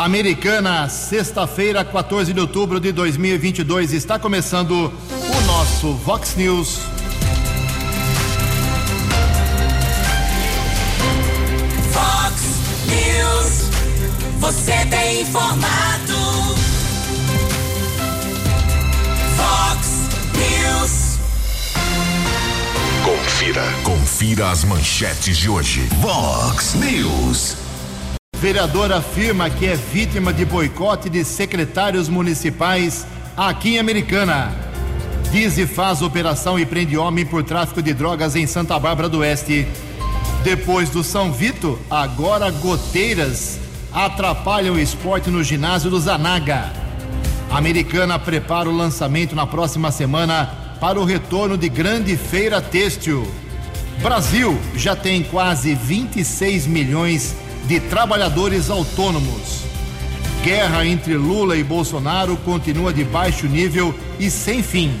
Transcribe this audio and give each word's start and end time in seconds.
Americana, 0.00 0.88
sexta-feira, 0.88 1.84
14 1.84 2.32
de 2.32 2.40
outubro 2.40 2.80
de 2.80 2.90
2022, 2.90 3.92
está 3.92 4.18
começando 4.18 4.70
o 4.72 5.40
nosso 5.46 5.92
Vox 5.92 6.36
News. 6.36 6.78
Vox 11.92 12.42
News, 12.86 13.70
você 14.38 14.86
tem 14.86 15.20
informado. 15.20 16.14
Vox 19.36 20.08
News. 20.34 21.18
Confira, 23.04 23.64
confira 23.84 24.50
as 24.50 24.64
manchetes 24.64 25.36
de 25.36 25.50
hoje. 25.50 25.86
Vox 26.00 26.72
News. 26.72 27.59
Vereador 28.40 28.90
afirma 28.90 29.50
que 29.50 29.66
é 29.66 29.76
vítima 29.76 30.32
de 30.32 30.46
boicote 30.46 31.10
de 31.10 31.22
secretários 31.26 32.08
municipais 32.08 33.06
aqui 33.36 33.74
em 33.74 33.78
Americana. 33.78 34.56
Diz 35.30 35.58
e 35.58 35.66
faz 35.66 36.00
operação 36.00 36.58
e 36.58 36.64
prende 36.64 36.96
homem 36.96 37.26
por 37.26 37.44
tráfico 37.44 37.82
de 37.82 37.92
drogas 37.92 38.34
em 38.34 38.46
Santa 38.46 38.78
Bárbara 38.78 39.10
do 39.10 39.18
Oeste. 39.18 39.68
Depois 40.42 40.88
do 40.88 41.04
São 41.04 41.30
Vito, 41.30 41.78
agora 41.90 42.50
goteiras 42.50 43.60
atrapalham 43.92 44.76
o 44.76 44.80
esporte 44.80 45.28
no 45.28 45.44
ginásio 45.44 45.90
do 45.90 46.00
Zanaga. 46.00 46.72
Americana 47.50 48.18
prepara 48.18 48.70
o 48.70 48.74
lançamento 48.74 49.36
na 49.36 49.46
próxima 49.46 49.92
semana 49.92 50.46
para 50.80 50.98
o 50.98 51.04
retorno 51.04 51.58
de 51.58 51.68
grande 51.68 52.16
feira 52.16 52.58
têxtil. 52.62 53.30
Brasil 54.00 54.58
já 54.74 54.96
tem 54.96 55.22
quase 55.22 55.74
26 55.74 56.66
milhões 56.66 57.34
de 57.34 57.49
trabalhadores 57.78 58.70
autônomos. 58.70 59.60
Guerra 60.42 60.86
entre 60.86 61.14
Lula 61.14 61.56
e 61.56 61.62
Bolsonaro 61.62 62.36
continua 62.38 62.92
de 62.92 63.04
baixo 63.04 63.46
nível 63.46 63.94
e 64.18 64.28
sem 64.30 64.62
fim. 64.62 64.92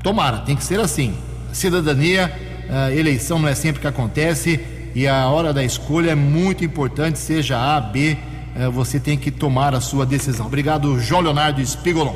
Tomara, 0.01 0.39
tem 0.39 0.55
que 0.55 0.63
ser 0.63 0.79
assim. 0.79 1.13
Cidadania 1.51 2.50
eleição 2.93 3.37
não 3.37 3.49
é 3.49 3.55
sempre 3.55 3.81
que 3.81 3.87
acontece 3.87 4.59
e 4.93 5.07
a 5.07 5.27
hora 5.27 5.53
da 5.53 5.63
escolha 5.63 6.11
é 6.11 6.15
muito 6.15 6.65
importante, 6.65 7.17
seja 7.17 7.57
A, 7.57 7.79
B, 7.79 8.17
eh, 8.55 8.67
você 8.67 8.99
tem 8.99 9.17
que 9.17 9.31
tomar 9.31 9.73
a 9.73 9.79
sua 9.79 10.05
decisão. 10.05 10.45
Obrigado, 10.45 10.99
João 10.99 11.21
Leonardo 11.21 11.65
Spigolon. 11.65 12.15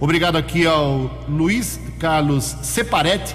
Obrigado 0.00 0.36
aqui 0.36 0.66
ao 0.66 1.10
Luiz 1.28 1.80
Carlos 1.98 2.56
Separetti. 2.62 3.34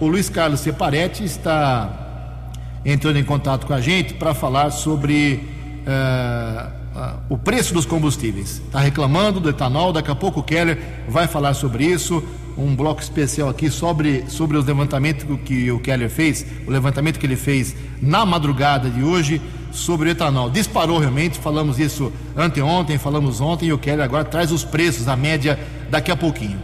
O 0.00 0.08
Luiz 0.08 0.28
Carlos 0.28 0.60
Separetti 0.60 1.24
está 1.24 2.50
entrando 2.84 3.18
em 3.18 3.24
contato 3.24 3.66
com 3.66 3.72
a 3.72 3.80
gente 3.80 4.14
para 4.14 4.34
falar 4.34 4.70
sobre 4.70 5.48
uh, 5.86 6.98
uh, 6.98 7.20
o 7.28 7.38
preço 7.38 7.72
dos 7.72 7.86
combustíveis. 7.86 8.62
Está 8.66 8.80
reclamando 8.80 9.40
do 9.40 9.48
etanol, 9.48 9.92
daqui 9.92 10.10
a 10.10 10.14
pouco 10.14 10.40
o 10.40 10.42
Keller 10.42 10.78
vai 11.08 11.26
falar 11.26 11.54
sobre 11.54 11.84
isso 11.84 12.22
um 12.56 12.74
bloco 12.74 13.02
especial 13.02 13.48
aqui 13.48 13.70
sobre, 13.70 14.24
sobre 14.28 14.56
os 14.56 14.64
levantamentos 14.64 15.26
que 15.44 15.70
o 15.70 15.78
Keller 15.78 16.08
fez, 16.08 16.46
o 16.66 16.70
levantamento 16.70 17.18
que 17.18 17.26
ele 17.26 17.36
fez 17.36 17.74
na 18.00 18.24
madrugada 18.24 18.88
de 18.88 19.02
hoje 19.02 19.40
sobre 19.72 20.08
o 20.08 20.12
etanol. 20.12 20.48
Disparou 20.48 20.98
realmente, 20.98 21.38
falamos 21.38 21.78
isso 21.78 22.12
anteontem, 22.36 22.96
falamos 22.96 23.40
ontem, 23.40 23.66
e 23.66 23.72
o 23.72 23.78
Keller 23.78 24.04
agora 24.04 24.24
traz 24.24 24.52
os 24.52 24.64
preços, 24.64 25.08
a 25.08 25.16
média, 25.16 25.58
daqui 25.90 26.10
a 26.10 26.16
pouquinho. 26.16 26.58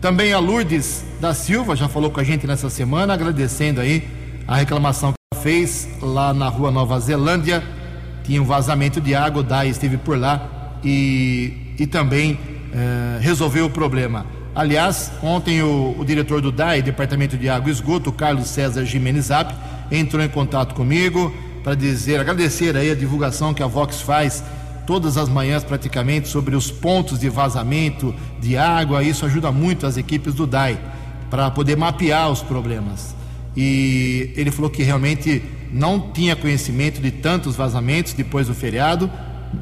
Também 0.00 0.32
a 0.32 0.38
Lourdes 0.38 1.04
da 1.20 1.32
Silva 1.32 1.74
já 1.74 1.88
falou 1.88 2.10
com 2.10 2.20
a 2.20 2.24
gente 2.24 2.46
nessa 2.46 2.68
semana, 2.68 3.14
agradecendo 3.14 3.80
aí 3.80 4.06
a 4.46 4.56
reclamação 4.56 5.12
que 5.12 5.16
ela 5.32 5.42
fez 5.42 5.88
lá 6.02 6.34
na 6.34 6.48
rua 6.48 6.70
Nova 6.70 6.98
Zelândia. 7.00 7.62
Tinha 8.24 8.42
um 8.42 8.44
vazamento 8.44 9.00
de 9.00 9.14
água, 9.14 9.40
o 9.40 9.44
DAI 9.44 9.68
esteve 9.68 9.96
por 9.96 10.18
lá 10.18 10.78
e, 10.84 11.74
e 11.78 11.86
também 11.86 12.38
eh, 12.72 13.18
resolveu 13.20 13.66
o 13.66 13.70
problema. 13.70 14.26
Aliás, 14.56 15.12
ontem 15.22 15.60
o, 15.60 15.94
o, 15.98 16.02
diretor 16.02 16.40
do 16.40 16.50
DAE, 16.50 16.80
Departamento 16.80 17.36
de 17.36 17.46
Água 17.46 17.68
e 17.68 17.72
Esgoto, 17.72 18.10
Carlos 18.10 18.48
César 18.48 18.86
Jimenez 18.86 19.26
Zap, 19.26 19.54
entrou 19.92 20.24
em 20.24 20.30
contato 20.30 20.74
comigo 20.74 21.30
para 21.62 21.74
dizer, 21.74 22.18
agradecer 22.18 22.74
aí 22.74 22.90
a 22.90 22.94
divulgação 22.94 23.52
que 23.52 23.62
a 23.62 23.66
Vox 23.66 24.00
faz 24.00 24.42
todas 24.86 25.18
as 25.18 25.28
manhãs 25.28 25.62
praticamente 25.62 26.28
sobre 26.28 26.56
os 26.56 26.70
pontos 26.70 27.18
de 27.18 27.28
vazamento 27.28 28.14
de 28.40 28.56
água. 28.56 29.02
Isso 29.02 29.26
ajuda 29.26 29.52
muito 29.52 29.84
as 29.84 29.98
equipes 29.98 30.32
do 30.32 30.46
DAE 30.46 30.78
para 31.28 31.50
poder 31.50 31.76
mapear 31.76 32.30
os 32.30 32.40
problemas. 32.40 33.14
E 33.54 34.32
ele 34.36 34.50
falou 34.50 34.70
que 34.70 34.82
realmente 34.82 35.42
não 35.70 36.00
tinha 36.00 36.34
conhecimento 36.34 36.98
de 36.98 37.10
tantos 37.10 37.56
vazamentos 37.56 38.14
depois 38.14 38.46
do 38.46 38.54
feriado. 38.54 39.10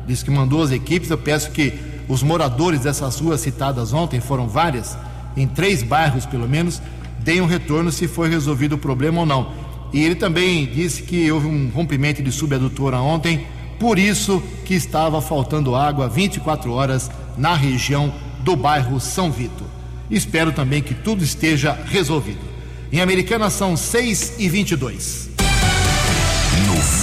Disse 0.07 0.25
que 0.25 0.31
mandou 0.31 0.63
as 0.63 0.71
equipes. 0.71 1.11
Eu 1.11 1.19
peço 1.19 1.51
que 1.51 1.94
os 2.09 2.23
moradores 2.23 2.81
dessas 2.81 3.19
ruas 3.19 3.41
citadas 3.41 3.93
ontem, 3.93 4.21
foram 4.21 4.49
várias, 4.49 4.97
em 5.37 5.47
três 5.47 5.83
bairros 5.83 6.27
pelo 6.27 6.49
menos, 6.49 6.81
deem 7.21 7.41
um 7.41 7.47
retorno 7.47 7.91
se 7.91 8.07
foi 8.07 8.29
resolvido 8.29 8.75
o 8.75 8.79
problema 8.79 9.21
ou 9.21 9.27
não. 9.27 9.53
E 9.93 10.03
ele 10.03 10.15
também 10.15 10.67
disse 10.67 11.03
que 11.03 11.31
houve 11.31 11.47
um 11.47 11.71
rompimento 11.71 12.23
de 12.23 12.33
subadutora 12.33 12.99
ontem, 12.99 13.47
por 13.79 13.99
isso 13.99 14.43
que 14.65 14.75
estava 14.75 15.21
faltando 15.21 15.75
água 15.75 16.09
24 16.09 16.73
horas 16.73 17.11
na 17.37 17.55
região 17.55 18.13
do 18.41 18.57
bairro 18.57 19.01
São 19.01 19.31
Vito. 19.31 19.65
Espero 20.11 20.53
também 20.53 20.83
que 20.83 20.95
tudo 20.95 21.25
esteja 21.25 21.79
resolvido. 21.87 22.55
Em 22.93 23.01
Americana 23.01 23.51
são 23.51 23.77
6 23.77 24.35
e 24.39 24.49
22 24.49 25.34
no 25.34 25.34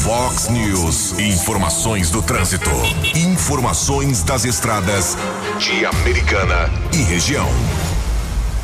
Fox 0.04 0.50
News. 0.50 1.20
Informações 1.20 2.10
do 2.10 2.24
trânsito. 2.24 2.72
Informações 3.16 4.24
das 4.24 4.46
estradas 4.46 5.16
de 5.60 5.86
Americana 5.86 6.72
e 6.92 7.04
região. 7.04 7.48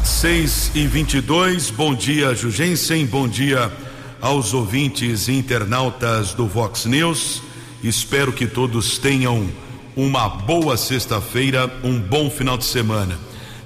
6 0.03 0.71
e 0.73 0.87
22 0.87 1.69
bom 1.69 1.93
dia, 1.93 2.33
Jugensen, 2.33 3.05
bom 3.05 3.27
dia 3.27 3.71
aos 4.19 4.55
ouvintes 4.55 5.27
e 5.27 5.33
internautas 5.33 6.33
do 6.33 6.47
Vox 6.47 6.85
News. 6.85 7.43
Espero 7.83 8.33
que 8.33 8.47
todos 8.47 8.97
tenham 8.97 9.47
uma 9.95 10.27
boa 10.27 10.75
sexta-feira, 10.75 11.71
um 11.83 11.99
bom 11.99 12.31
final 12.31 12.57
de 12.57 12.65
semana. 12.65 13.15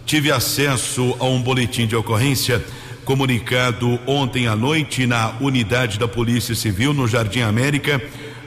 Tive 0.05 0.29
acesso 0.29 1.15
a 1.21 1.23
um 1.23 1.41
boletim 1.41 1.87
de 1.87 1.95
ocorrência 1.95 2.61
comunicado 3.05 3.99
ontem 4.05 4.47
à 4.47 4.55
noite 4.55 5.07
na 5.07 5.33
unidade 5.41 5.97
da 5.97 6.07
Polícia 6.07 6.53
Civil 6.53 6.93
no 6.93 7.07
Jardim 7.07 7.41
América 7.41 8.01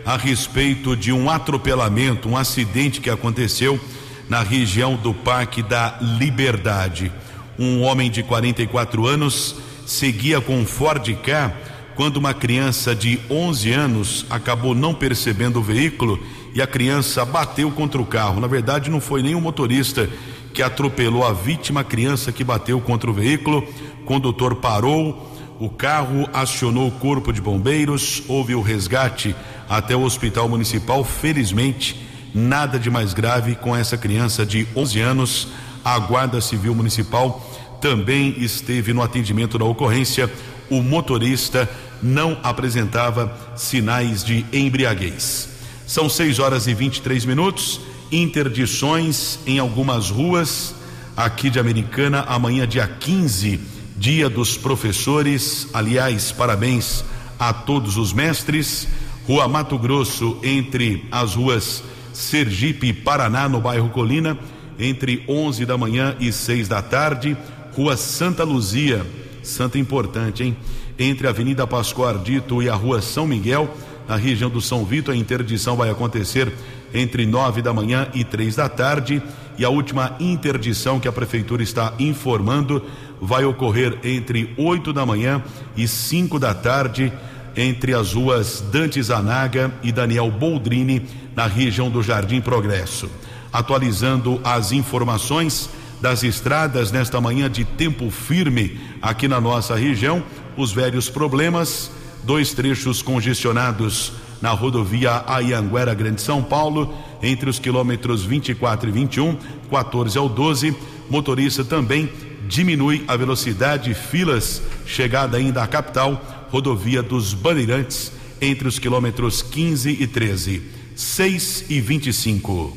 a 0.04 0.16
respeito 0.16 0.96
de 0.96 1.12
um 1.12 1.30
atropelamento, 1.30 2.28
um 2.28 2.36
acidente 2.36 3.00
que 3.00 3.10
aconteceu 3.10 3.80
na 4.28 4.42
região 4.42 4.96
do 4.96 5.12
Parque 5.12 5.62
da 5.62 5.98
Liberdade. 6.18 7.10
Um 7.58 7.82
homem 7.82 8.10
de 8.10 8.22
44 8.22 9.06
anos 9.06 9.56
seguia 9.86 10.40
com 10.40 10.58
um 10.58 10.66
Ford 10.66 11.06
K 11.22 11.52
quando 11.94 12.16
uma 12.16 12.34
criança 12.34 12.94
de 12.94 13.20
11 13.30 13.72
anos 13.72 14.26
acabou 14.28 14.74
não 14.74 14.94
percebendo 14.94 15.60
o 15.60 15.62
veículo 15.62 16.20
e 16.54 16.62
a 16.62 16.66
criança 16.66 17.24
bateu 17.24 17.70
contra 17.70 18.00
o 18.00 18.06
carro. 18.06 18.40
Na 18.40 18.46
verdade, 18.46 18.90
não 18.90 19.00
foi 19.00 19.22
nem 19.22 19.34
o 19.34 19.40
motorista 19.40 20.08
que 20.54 20.62
atropelou 20.62 21.26
a 21.26 21.32
vítima, 21.32 21.82
criança 21.82 22.30
que 22.30 22.44
bateu 22.44 22.80
contra 22.80 23.10
o 23.10 23.12
veículo. 23.12 23.66
O 24.00 24.04
condutor 24.04 24.54
parou, 24.54 25.36
o 25.58 25.68
carro 25.68 26.28
acionou 26.32 26.86
o 26.86 26.92
corpo 26.92 27.32
de 27.32 27.40
bombeiros, 27.40 28.22
houve 28.28 28.54
o 28.54 28.62
resgate 28.62 29.34
até 29.68 29.96
o 29.96 30.02
hospital 30.02 30.48
municipal. 30.48 31.02
Felizmente, 31.04 32.08
nada 32.32 32.78
de 32.78 32.88
mais 32.88 33.12
grave 33.12 33.56
com 33.56 33.74
essa 33.74 33.98
criança 33.98 34.46
de 34.46 34.66
11 34.76 35.00
anos. 35.00 35.48
A 35.84 35.98
Guarda 35.98 36.40
Civil 36.40 36.74
Municipal 36.74 37.44
também 37.80 38.36
esteve 38.38 38.94
no 38.94 39.02
atendimento 39.02 39.58
da 39.58 39.64
ocorrência. 39.64 40.30
O 40.70 40.82
motorista 40.82 41.68
não 42.00 42.38
apresentava 42.44 43.36
sinais 43.56 44.22
de 44.22 44.46
embriaguez. 44.52 45.48
São 45.84 46.08
6 46.08 46.38
horas 46.38 46.66
e 46.68 46.74
23 46.74 47.24
minutos. 47.24 47.80
Interdições 48.12 49.38
em 49.46 49.58
algumas 49.58 50.10
ruas 50.10 50.74
aqui 51.16 51.48
de 51.48 51.58
Americana, 51.58 52.24
amanhã, 52.28 52.66
dia 52.66 52.86
15, 52.86 53.60
dia 53.96 54.28
dos 54.28 54.56
professores. 54.56 55.68
Aliás, 55.72 56.32
parabéns 56.32 57.04
a 57.38 57.52
todos 57.52 57.96
os 57.96 58.12
mestres. 58.12 58.88
Rua 59.26 59.48
Mato 59.48 59.78
Grosso, 59.78 60.38
entre 60.42 61.06
as 61.10 61.34
ruas 61.34 61.82
Sergipe 62.12 62.88
e 62.88 62.92
Paraná, 62.92 63.48
no 63.48 63.60
bairro 63.60 63.88
Colina, 63.88 64.38
entre 64.78 65.24
11 65.28 65.64
da 65.64 65.78
manhã 65.78 66.14
e 66.20 66.30
6 66.30 66.68
da 66.68 66.82
tarde. 66.82 67.36
Rua 67.74 67.96
Santa 67.96 68.44
Luzia, 68.44 69.04
Santa 69.42 69.78
importante, 69.78 70.44
hein? 70.44 70.56
Entre 70.98 71.26
a 71.26 71.30
Avenida 71.30 71.66
Pascoal 71.66 72.10
Ardito 72.10 72.62
e 72.62 72.68
a 72.68 72.74
Rua 72.74 73.02
São 73.02 73.26
Miguel, 73.26 73.74
na 74.08 74.16
região 74.16 74.50
do 74.50 74.60
São 74.60 74.84
Vito, 74.84 75.10
a 75.10 75.16
interdição 75.16 75.74
vai 75.74 75.90
acontecer 75.90 76.52
entre 76.94 77.26
9 77.26 77.60
da 77.60 77.74
manhã 77.74 78.08
e 78.14 78.24
3 78.24 78.54
da 78.56 78.68
tarde. 78.68 79.20
E 79.58 79.64
a 79.64 79.68
última 79.68 80.16
interdição 80.18 80.98
que 80.98 81.08
a 81.08 81.12
Prefeitura 81.12 81.62
está 81.62 81.92
informando 81.98 82.82
vai 83.20 83.44
ocorrer 83.44 83.98
entre 84.04 84.54
8 84.56 84.92
da 84.92 85.04
manhã 85.04 85.42
e 85.76 85.86
5 85.86 86.38
da 86.38 86.54
tarde 86.54 87.12
entre 87.56 87.94
as 87.94 88.14
ruas 88.14 88.60
Dante 88.72 89.00
Zanaga 89.02 89.72
e 89.82 89.92
Daniel 89.92 90.30
Boldrini, 90.30 91.06
na 91.36 91.46
região 91.46 91.90
do 91.90 92.02
Jardim 92.02 92.40
Progresso. 92.40 93.10
Atualizando 93.52 94.40
as 94.42 94.72
informações 94.72 95.70
das 96.00 96.22
estradas 96.22 96.90
nesta 96.92 97.20
manhã 97.20 97.50
de 97.50 97.64
tempo 97.64 98.10
firme 98.10 98.78
aqui 99.00 99.28
na 99.28 99.40
nossa 99.40 99.74
região, 99.76 100.22
os 100.56 100.72
velhos 100.72 101.08
problemas, 101.08 101.90
dois 102.24 102.52
trechos 102.52 103.02
congestionados 103.02 104.12
na 104.44 104.50
rodovia 104.50 105.24
Ayanguera 105.26 105.94
Grande 105.94 106.20
São 106.20 106.42
Paulo, 106.42 106.92
entre 107.22 107.48
os 107.48 107.58
quilômetros 107.58 108.26
24 108.26 108.90
e 108.90 108.92
21, 108.92 109.38
14 109.70 110.18
ao 110.18 110.28
12. 110.28 110.76
Motorista 111.08 111.64
também 111.64 112.12
diminui 112.46 113.02
a 113.08 113.16
velocidade, 113.16 113.94
filas, 113.94 114.60
chegada 114.84 115.38
ainda 115.38 115.62
à 115.62 115.66
capital 115.66 116.46
rodovia 116.50 117.02
dos 117.02 117.32
Bandeirantes, 117.32 118.12
entre 118.38 118.68
os 118.68 118.78
quilômetros 118.78 119.40
15 119.40 119.96
e 119.98 120.06
13. 120.06 120.62
6 120.94 121.64
e 121.70 121.80
25. 121.80 122.76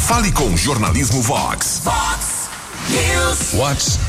Fale 0.00 0.32
com 0.32 0.56
Jornalismo 0.56 1.22
Vox. 1.22 1.82
Vox 1.84 2.48
News. 2.90 3.52
Vox 3.52 4.00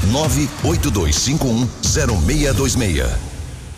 982510626. 0.64 3.33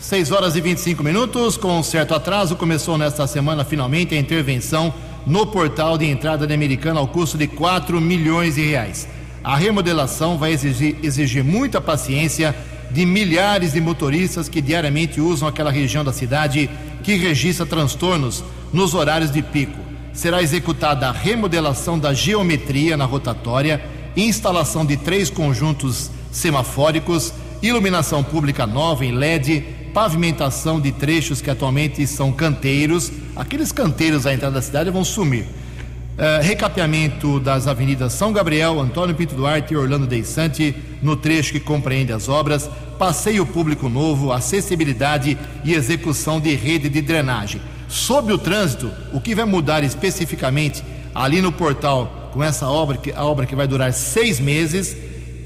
6 0.06 0.30
horas 0.30 0.54
e 0.54 0.60
25 0.60 1.02
minutos. 1.02 1.56
Com 1.56 1.80
um 1.80 1.82
certo 1.82 2.14
atraso, 2.14 2.54
começou 2.54 2.96
nesta 2.96 3.26
semana 3.26 3.64
finalmente 3.64 4.14
a 4.14 4.18
intervenção 4.18 4.94
no 5.26 5.44
portal 5.44 5.98
de 5.98 6.04
entrada 6.04 6.46
da 6.46 6.54
Americana 6.54 7.00
ao 7.00 7.08
custo 7.08 7.36
de 7.36 7.48
4 7.48 8.00
milhões 8.00 8.54
de 8.54 8.64
reais. 8.64 9.08
A 9.42 9.56
remodelação 9.56 10.38
vai 10.38 10.52
exigir, 10.52 10.96
exigir 11.02 11.42
muita 11.42 11.80
paciência 11.80 12.54
de 12.88 13.04
milhares 13.04 13.72
de 13.72 13.80
motoristas 13.80 14.48
que 14.48 14.60
diariamente 14.60 15.20
usam 15.20 15.48
aquela 15.48 15.72
região 15.72 16.04
da 16.04 16.12
cidade 16.12 16.70
que 17.02 17.16
registra 17.16 17.66
transtornos 17.66 18.44
nos 18.72 18.94
horários 18.94 19.32
de 19.32 19.42
pico. 19.42 19.80
Será 20.12 20.40
executada 20.40 21.08
a 21.08 21.12
remodelação 21.12 21.98
da 21.98 22.14
geometria 22.14 22.96
na 22.96 23.06
rotatória, 23.06 23.84
instalação 24.16 24.86
de 24.86 24.96
três 24.96 25.28
conjuntos 25.28 26.12
semafóricos, 26.30 27.32
iluminação 27.60 28.22
pública 28.22 28.68
nova 28.68 29.04
em 29.04 29.10
LED, 29.10 29.75
pavimentação 29.96 30.78
de 30.78 30.92
trechos 30.92 31.40
que 31.40 31.48
atualmente 31.48 32.06
são 32.06 32.30
canteiros. 32.30 33.10
Aqueles 33.34 33.72
canteiros 33.72 34.26
à 34.26 34.34
entrada 34.34 34.56
da 34.56 34.60
cidade 34.60 34.90
vão 34.90 35.02
sumir. 35.02 35.44
Uh, 35.44 36.42
recapeamento 36.42 37.40
das 37.40 37.66
avenidas 37.66 38.12
São 38.12 38.30
Gabriel, 38.30 38.78
Antônio 38.78 39.14
Pinto 39.14 39.34
Duarte 39.34 39.72
e 39.72 39.76
Orlando 39.76 40.06
Deissante, 40.06 40.76
no 41.00 41.16
trecho 41.16 41.52
que 41.52 41.60
compreende 41.60 42.12
as 42.12 42.28
obras, 42.28 42.68
passeio 42.98 43.46
público 43.46 43.88
novo, 43.88 44.32
acessibilidade 44.32 45.38
e 45.64 45.72
execução 45.72 46.38
de 46.38 46.54
rede 46.54 46.90
de 46.90 47.00
drenagem. 47.00 47.62
Sobre 47.88 48.34
o 48.34 48.38
trânsito, 48.38 48.92
o 49.14 49.20
que 49.20 49.34
vai 49.34 49.46
mudar 49.46 49.82
especificamente 49.82 50.84
ali 51.14 51.40
no 51.40 51.50
portal 51.50 52.30
com 52.34 52.44
essa 52.44 52.68
obra, 52.68 52.98
que, 52.98 53.12
a 53.12 53.24
obra 53.24 53.46
que 53.46 53.56
vai 53.56 53.66
durar 53.66 53.94
seis 53.94 54.38
meses, 54.38 54.94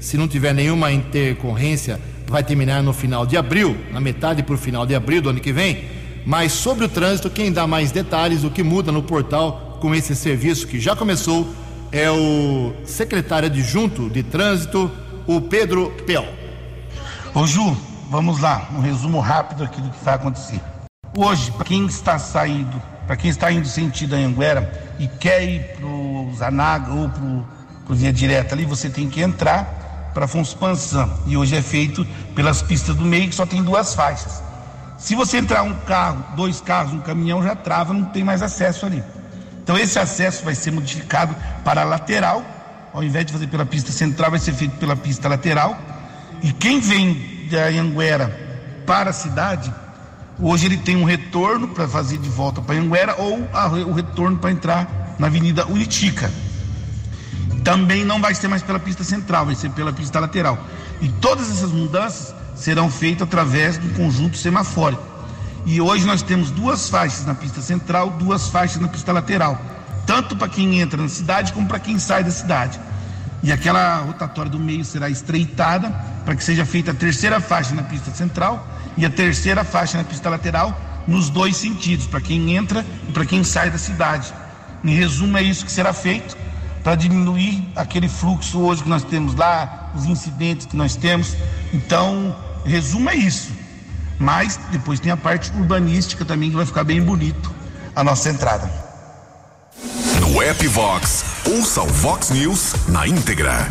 se 0.01 0.17
não 0.17 0.27
tiver 0.27 0.53
nenhuma 0.53 0.91
intercorrência, 0.91 2.01
vai 2.31 2.43
terminar 2.43 2.81
no 2.81 2.93
final 2.93 3.25
de 3.25 3.35
abril, 3.35 3.77
na 3.91 3.99
metade 3.99 4.41
para 4.41 4.55
o 4.55 4.57
final 4.57 4.85
de 4.85 4.95
abril 4.95 5.21
do 5.21 5.29
ano 5.29 5.39
que 5.39 5.51
vem. 5.51 5.83
Mas 6.25 6.53
sobre 6.53 6.85
o 6.85 6.89
trânsito, 6.89 7.29
quem 7.29 7.51
dá 7.51 7.67
mais 7.67 7.91
detalhes, 7.91 8.43
o 8.43 8.49
que 8.49 8.63
muda 8.63 8.91
no 8.91 9.03
portal 9.03 9.77
com 9.81 9.93
esse 9.93 10.15
serviço 10.15 10.65
que 10.65 10.79
já 10.79 10.95
começou 10.95 11.47
é 11.91 12.09
o 12.09 12.73
secretário 12.85 13.47
adjunto 13.47 14.09
de 14.09 14.23
trânsito, 14.23 14.89
o 15.27 15.41
Pedro 15.41 15.91
Pel. 16.07 16.25
Ô 17.35 17.45
Ju, 17.45 17.75
vamos 18.09 18.39
lá, 18.39 18.69
um 18.73 18.79
resumo 18.79 19.19
rápido 19.19 19.63
aqui 19.63 19.81
do 19.81 19.89
que 19.89 20.03
vai 20.03 20.15
acontecer. 20.15 20.61
Hoje, 21.17 21.51
para 21.51 21.65
quem 21.65 21.85
está 21.85 22.17
saindo, 22.17 22.81
para 23.05 23.17
quem 23.17 23.29
está 23.29 23.51
indo 23.51 23.67
sentido 23.67 24.15
Anhanguera 24.15 24.95
e 24.97 25.07
quer 25.07 25.43
ir 25.43 25.75
para 25.75 25.85
o 25.85 26.31
Zanaga 26.37 26.93
ou 26.93 27.09
para 27.09 27.23
o 27.23 27.95
Via 27.95 28.13
Direta 28.13 28.55
ali, 28.55 28.63
você 28.63 28.89
tem 28.89 29.09
que 29.09 29.21
entrar 29.21 29.80
para 30.13 30.25
Afonso 30.25 30.57
Pansan. 30.57 31.09
E 31.25 31.35
hoje 31.35 31.55
é 31.55 31.61
feito 31.61 32.05
pelas 32.35 32.61
pistas 32.61 32.95
do 32.95 33.03
meio, 33.03 33.29
que 33.29 33.35
só 33.35 33.45
tem 33.45 33.63
duas 33.63 33.93
faixas. 33.95 34.41
Se 34.97 35.15
você 35.15 35.37
entrar 35.37 35.63
um 35.63 35.73
carro, 35.73 36.23
dois 36.35 36.61
carros, 36.61 36.93
um 36.93 36.99
caminhão, 36.99 37.41
já 37.41 37.55
trava, 37.55 37.93
não 37.93 38.05
tem 38.05 38.23
mais 38.23 38.41
acesso 38.41 38.85
ali. 38.85 39.03
Então 39.63 39.77
esse 39.77 39.97
acesso 39.97 40.43
vai 40.43 40.53
ser 40.53 40.71
modificado 40.71 41.35
para 41.63 41.81
a 41.81 41.83
lateral, 41.83 42.43
ao 42.93 43.03
invés 43.03 43.25
de 43.25 43.33
fazer 43.33 43.47
pela 43.47 43.65
pista 43.65 43.91
central, 43.91 44.31
vai 44.31 44.39
ser 44.39 44.53
feito 44.53 44.77
pela 44.77 44.95
pista 44.95 45.27
lateral. 45.27 45.77
E 46.43 46.51
quem 46.51 46.79
vem 46.79 47.47
da 47.49 47.67
Anguera 47.67 48.29
para 48.85 49.11
a 49.11 49.13
cidade, 49.13 49.73
hoje 50.39 50.65
ele 50.65 50.77
tem 50.77 50.95
um 50.95 51.03
retorno 51.03 51.69
para 51.69 51.87
fazer 51.87 52.17
de 52.17 52.29
volta 52.29 52.61
para 52.61 52.75
Anguera 52.75 53.15
ou 53.17 53.47
a, 53.53 53.67
o 53.67 53.93
retorno 53.93 54.37
para 54.37 54.51
entrar 54.51 55.15
na 55.17 55.27
Avenida 55.27 55.65
Unitica. 55.67 56.31
Também 57.63 58.03
não 58.03 58.19
vai 58.19 58.33
ser 58.33 58.47
mais 58.47 58.63
pela 58.63 58.79
pista 58.79 59.03
central, 59.03 59.45
vai 59.45 59.55
ser 59.55 59.69
pela 59.71 59.93
pista 59.93 60.19
lateral. 60.19 60.57
E 60.99 61.09
todas 61.09 61.49
essas 61.51 61.71
mudanças 61.71 62.33
serão 62.55 62.89
feitas 62.89 63.23
através 63.23 63.77
do 63.77 63.89
conjunto 63.95 64.37
semafórico. 64.37 65.03
E 65.65 65.79
hoje 65.79 66.05
nós 66.05 66.23
temos 66.23 66.49
duas 66.49 66.89
faixas 66.89 67.25
na 67.25 67.35
pista 67.35 67.61
central, 67.61 68.09
duas 68.11 68.47
faixas 68.47 68.81
na 68.81 68.87
pista 68.87 69.11
lateral, 69.11 69.61
tanto 70.07 70.35
para 70.35 70.47
quem 70.47 70.79
entra 70.79 70.99
na 71.01 71.07
cidade 71.07 71.53
como 71.53 71.67
para 71.67 71.79
quem 71.79 71.99
sai 71.99 72.23
da 72.23 72.31
cidade. 72.31 72.79
E 73.43 73.51
aquela 73.51 73.97
rotatória 73.97 74.51
do 74.51 74.59
meio 74.59 74.83
será 74.83 75.09
estreitada 75.09 75.89
para 76.25 76.35
que 76.35 76.43
seja 76.43 76.65
feita 76.65 76.91
a 76.91 76.93
terceira 76.93 77.39
faixa 77.39 77.75
na 77.75 77.83
pista 77.83 78.11
central 78.11 78.67
e 78.97 79.05
a 79.05 79.09
terceira 79.09 79.63
faixa 79.63 79.97
na 79.97 80.03
pista 80.03 80.29
lateral 80.29 80.79
nos 81.07 81.29
dois 81.29 81.57
sentidos, 81.57 82.05
para 82.05 82.21
quem 82.21 82.55
entra 82.55 82.85
e 83.07 83.11
para 83.11 83.25
quem 83.25 83.43
sai 83.43 83.69
da 83.69 83.77
cidade. 83.77 84.33
Em 84.83 84.95
resumo, 84.95 85.37
é 85.37 85.43
isso 85.43 85.65
que 85.65 85.71
será 85.71 85.93
feito 85.93 86.40
para 86.83 86.95
diminuir 86.95 87.63
aquele 87.75 88.09
fluxo 88.09 88.59
hoje 88.59 88.83
que 88.83 88.89
nós 88.89 89.03
temos 89.03 89.35
lá, 89.35 89.91
os 89.95 90.05
incidentes 90.05 90.65
que 90.65 90.75
nós 90.75 90.95
temos. 90.95 91.35
Então, 91.73 92.35
resumo 92.65 93.09
é 93.09 93.15
isso. 93.15 93.51
Mas 94.19 94.59
depois 94.71 94.99
tem 94.99 95.11
a 95.11 95.17
parte 95.17 95.51
urbanística 95.51 96.23
também 96.25 96.49
que 96.49 96.55
vai 96.55 96.65
ficar 96.65 96.83
bem 96.83 97.01
bonito 97.01 97.51
a 97.95 98.03
nossa 98.03 98.29
entrada. 98.29 98.71
No 100.19 100.31
No 100.31 100.41
app 100.41 100.67
Vox, 100.69 101.25
ouça 101.45 101.83
o 101.83 101.87
Vox 101.87 102.29
News 102.29 102.73
na 102.87 103.05
íntegra. 103.05 103.69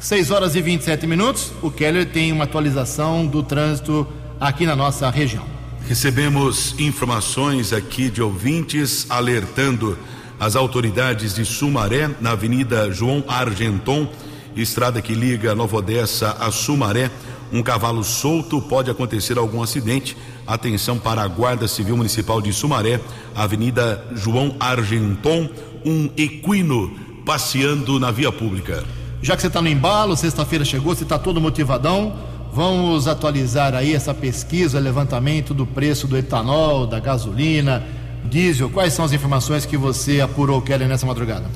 6 0.00 0.30
horas 0.30 0.54
e 0.54 0.60
27 0.60 1.06
minutos. 1.06 1.52
O 1.62 1.70
Keller 1.70 2.04
tem 2.04 2.32
uma 2.32 2.44
atualização 2.44 3.26
do 3.26 3.42
trânsito 3.42 4.06
aqui 4.38 4.66
na 4.66 4.76
nossa 4.76 5.08
região. 5.08 5.44
Recebemos 5.88 6.74
informações 6.78 7.72
aqui 7.72 8.10
de 8.10 8.20
ouvintes 8.20 9.06
alertando 9.08 9.96
as 10.38 10.54
autoridades 10.54 11.34
de 11.34 11.44
Sumaré, 11.44 12.10
na 12.20 12.32
Avenida 12.32 12.90
João 12.92 13.24
Argenton, 13.26 14.08
estrada 14.54 15.00
que 15.00 15.14
liga 15.14 15.54
Nova 15.54 15.76
Odessa 15.76 16.36
a 16.38 16.50
Sumaré. 16.50 17.10
Um 17.52 17.62
cavalo 17.62 18.02
solto, 18.02 18.60
pode 18.60 18.90
acontecer 18.90 19.38
algum 19.38 19.62
acidente. 19.62 20.16
Atenção 20.46 20.98
para 20.98 21.22
a 21.22 21.28
Guarda 21.28 21.68
Civil 21.68 21.96
Municipal 21.96 22.42
de 22.42 22.52
Sumaré, 22.52 23.00
Avenida 23.34 24.04
João 24.14 24.54
Argenton, 24.58 25.48
um 25.84 26.10
equino 26.16 26.92
passeando 27.24 27.98
na 27.98 28.10
via 28.10 28.30
pública. 28.32 28.84
Já 29.22 29.34
que 29.34 29.42
você 29.42 29.48
está 29.48 29.62
no 29.62 29.68
embalo, 29.68 30.16
sexta-feira 30.16 30.64
chegou, 30.64 30.94
você 30.94 31.04
está 31.04 31.18
todo 31.18 31.40
motivadão, 31.40 32.14
vamos 32.52 33.08
atualizar 33.08 33.74
aí 33.74 33.94
essa 33.94 34.12
pesquisa, 34.12 34.78
levantamento 34.78 35.54
do 35.54 35.66
preço 35.66 36.06
do 36.06 36.16
etanol, 36.16 36.86
da 36.86 37.00
gasolina, 37.00 37.82
diesel. 38.26 38.68
Quais 38.68 38.92
são 38.92 39.04
as 39.04 39.12
informações 39.12 39.64
que 39.64 39.76
você 39.76 40.20
apurou, 40.20 40.60
Kelly, 40.60 40.86
nessa 40.86 41.06
madrugada? 41.06 41.46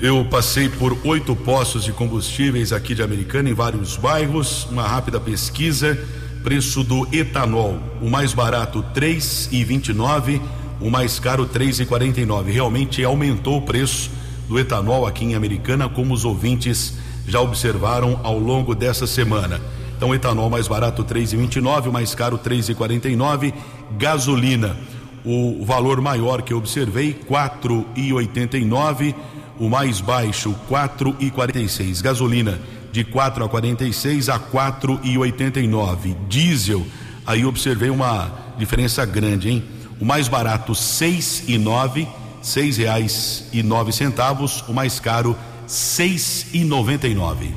Eu 0.00 0.24
passei 0.24 0.68
por 0.68 0.96
oito 1.04 1.34
postos 1.34 1.84
de 1.84 1.92
combustíveis 1.92 2.72
aqui 2.72 2.94
de 2.94 3.02
Americana, 3.02 3.50
em 3.50 3.54
vários 3.54 3.96
bairros. 3.96 4.66
Uma 4.70 4.86
rápida 4.86 5.18
pesquisa. 5.18 5.98
Preço 6.44 6.84
do 6.84 7.08
etanol: 7.12 7.78
o 8.00 8.08
mais 8.08 8.32
barato 8.32 8.84
R$ 8.94 9.00
3,29, 9.00 10.40
o 10.80 10.88
mais 10.88 11.18
caro 11.18 11.42
R$ 11.42 11.58
3,49. 11.58 12.50
Realmente 12.52 13.02
aumentou 13.02 13.58
o 13.58 13.62
preço 13.62 14.10
do 14.48 14.58
etanol 14.58 15.06
aqui 15.06 15.24
em 15.24 15.34
Americana, 15.34 15.88
como 15.88 16.14
os 16.14 16.24
ouvintes 16.24 16.94
já 17.26 17.40
observaram 17.40 18.20
ao 18.22 18.38
longo 18.38 18.74
dessa 18.74 19.06
semana. 19.06 19.60
Então, 19.96 20.14
etanol 20.14 20.48
mais 20.48 20.68
barato 20.68 21.02
R$ 21.02 21.08
3,29, 21.08 21.88
o 21.88 21.92
mais 21.92 22.14
caro 22.14 22.40
R$ 22.42 22.56
3,49. 22.56 23.52
Gasolina, 23.98 24.76
o 25.24 25.64
valor 25.64 26.00
maior 26.00 26.42
que 26.42 26.52
eu 26.52 26.58
observei, 26.58 27.08
R$ 27.08 27.26
4,89 27.28 29.14
o 29.58 29.68
mais 29.68 30.00
baixo 30.00 30.54
4 30.68 31.16
e 31.18 31.30
46. 31.30 32.00
Gasolina 32.00 32.60
de 32.92 33.04
4 33.04 33.44
a 33.44 33.48
46 33.48 34.28
a 34.28 34.38
4 34.38 35.00
e 35.02 35.18
89. 35.18 36.16
Diesel, 36.28 36.86
aí 37.26 37.44
observei 37.44 37.90
uma 37.90 38.30
diferença 38.56 39.04
grande, 39.04 39.50
hein? 39.50 39.64
O 40.00 40.04
mais 40.04 40.28
barato 40.28 40.74
6 40.74 41.44
e 41.48 41.58
9, 41.58 42.06
seis 42.40 42.76
reais 42.76 43.48
e 43.52 43.62
nove 43.62 43.92
centavos. 43.92 44.62
O 44.68 44.72
mais 44.72 45.00
caro 45.00 45.36
seis 45.66 46.46
e 46.52 46.64
noventa 46.64 47.06
e 47.08 47.14
nove. 47.14 47.52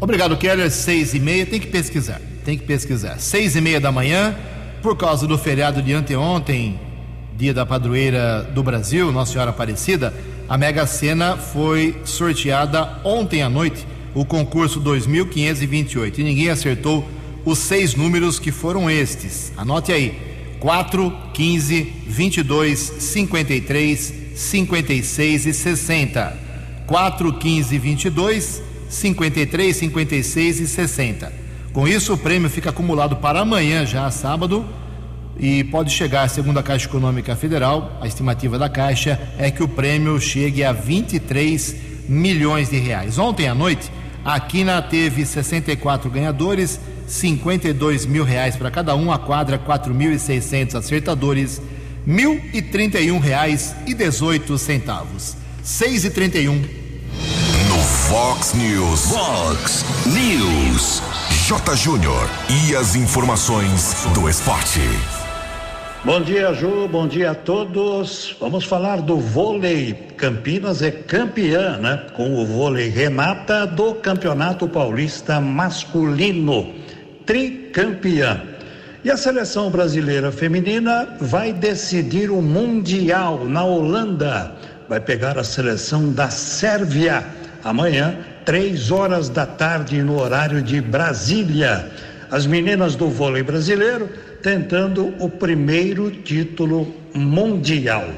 Obrigado, 0.00 0.36
Keller. 0.36 0.70
Seis 0.70 1.14
e 1.14 1.20
meia. 1.20 1.46
Tem 1.46 1.60
que 1.60 1.66
pesquisar. 1.66 2.20
Tem 2.44 2.58
que 2.58 2.64
pesquisar. 2.64 3.18
Seis 3.18 3.56
e 3.56 3.60
meia 3.60 3.80
da 3.80 3.92
manhã, 3.92 4.34
por 4.82 4.96
causa 4.96 5.26
do 5.26 5.36
feriado 5.36 5.82
de 5.82 5.92
anteontem, 5.92 6.80
dia 7.36 7.52
da 7.52 7.66
padroeira 7.66 8.42
do 8.54 8.62
Brasil, 8.62 9.12
Nossa 9.12 9.32
Senhora 9.32 9.50
Aparecida 9.50 10.12
a 10.48 10.56
Mega 10.56 10.86
Sena 10.86 11.36
foi 11.36 12.00
sorteada 12.04 13.00
ontem 13.02 13.42
à 13.42 13.50
noite, 13.50 13.84
o 14.14 14.24
concurso 14.24 14.78
2528, 14.78 16.20
e 16.20 16.24
ninguém 16.24 16.48
acertou 16.50 17.04
os 17.44 17.58
seis 17.58 17.96
números 17.96 18.38
que 18.38 18.52
foram 18.52 18.88
estes. 18.88 19.52
Anote 19.56 19.90
aí: 19.90 20.16
4, 20.60 21.12
15, 21.34 21.92
22, 22.06 22.78
53, 22.78 24.14
56 24.36 25.46
e 25.46 25.52
60. 25.52 26.46
4, 26.86 27.32
15, 27.32 27.78
22, 27.78 28.62
53, 28.88 29.76
56 29.76 30.60
e 30.60 30.68
60. 30.68 31.32
Com 31.72 31.88
isso, 31.88 32.14
o 32.14 32.18
prêmio 32.18 32.48
fica 32.48 32.70
acumulado 32.70 33.16
para 33.16 33.40
amanhã, 33.40 33.84
já 33.84 34.08
sábado, 34.12 34.64
e 35.38 35.64
pode 35.64 35.92
chegar, 35.92 36.28
segundo 36.28 36.58
a 36.58 36.62
Caixa 36.62 36.86
Econômica 36.86 37.36
Federal, 37.36 37.98
a 38.00 38.06
estimativa 38.06 38.58
da 38.58 38.68
Caixa 38.68 39.20
é 39.38 39.50
que 39.50 39.62
o 39.62 39.68
prêmio 39.68 40.20
chegue 40.20 40.64
a 40.64 40.72
23 40.72 41.76
milhões 42.08 42.70
de 42.70 42.78
reais. 42.78 43.18
Ontem 43.18 43.46
à 43.46 43.54
noite, 43.54 43.90
a 44.24 44.40
Quina 44.40 44.80
teve 44.80 45.26
64 45.26 46.10
ganhadores, 46.10 46.80
52 47.06 48.06
mil 48.06 48.24
reais 48.24 48.56
para 48.56 48.70
cada 48.70 48.96
um, 48.96 49.12
a 49.12 49.18
quadra 49.18 49.58
4.600 49.58 50.74
acertadores, 50.74 51.60
1.031 52.08 53.20
reais 53.20 53.74
18 53.86 54.58
centavos. 54.58 55.36
6 55.62 56.04
e 56.04 56.10
31. 56.10 56.54
No 56.56 57.78
Fox 58.08 58.54
News. 58.54 59.10
Fox 59.10 59.84
News. 60.06 61.02
J. 61.46 61.76
Júnior. 61.76 62.28
E 62.48 62.76
as 62.76 62.94
informações 62.94 64.06
do 64.14 64.28
esporte. 64.28 64.80
Bom 66.06 66.20
dia, 66.20 66.54
Ju. 66.54 66.86
Bom 66.86 67.08
dia 67.08 67.32
a 67.32 67.34
todos. 67.34 68.36
Vamos 68.38 68.64
falar 68.64 69.02
do 69.02 69.18
vôlei. 69.18 69.92
Campinas 70.16 70.80
é 70.80 70.92
campeã, 70.92 71.78
né? 71.78 72.00
Com 72.14 72.32
o 72.32 72.46
vôlei 72.46 72.88
Renata 72.88 73.66
do 73.66 73.92
Campeonato 73.92 74.68
Paulista 74.68 75.40
Masculino. 75.40 76.72
Tricampeã. 77.26 78.40
E 79.02 79.10
a 79.10 79.16
seleção 79.16 79.68
brasileira 79.68 80.30
feminina 80.30 81.08
vai 81.20 81.52
decidir 81.52 82.30
o 82.30 82.40
Mundial 82.40 83.44
na 83.44 83.64
Holanda. 83.64 84.52
Vai 84.88 85.00
pegar 85.00 85.36
a 85.36 85.42
seleção 85.42 86.12
da 86.12 86.30
Sérvia 86.30 87.26
amanhã, 87.64 88.16
três 88.44 88.92
horas 88.92 89.28
da 89.28 89.44
tarde, 89.44 90.00
no 90.04 90.20
horário 90.20 90.62
de 90.62 90.80
Brasília. 90.80 91.90
As 92.30 92.46
meninas 92.46 92.94
do 92.94 93.08
vôlei 93.08 93.42
brasileiro 93.42 94.08
tentando 94.42 95.14
o 95.18 95.28
primeiro 95.28 96.10
título 96.10 96.94
mundial. 97.14 98.08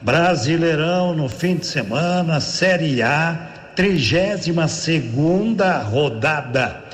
Brasileirão 0.00 1.14
no 1.14 1.28
fim 1.28 1.56
de 1.56 1.66
semana, 1.66 2.40
Série 2.40 3.02
A, 3.02 3.72
32 3.74 4.70
segunda 4.70 5.78
rodada. 5.78 6.84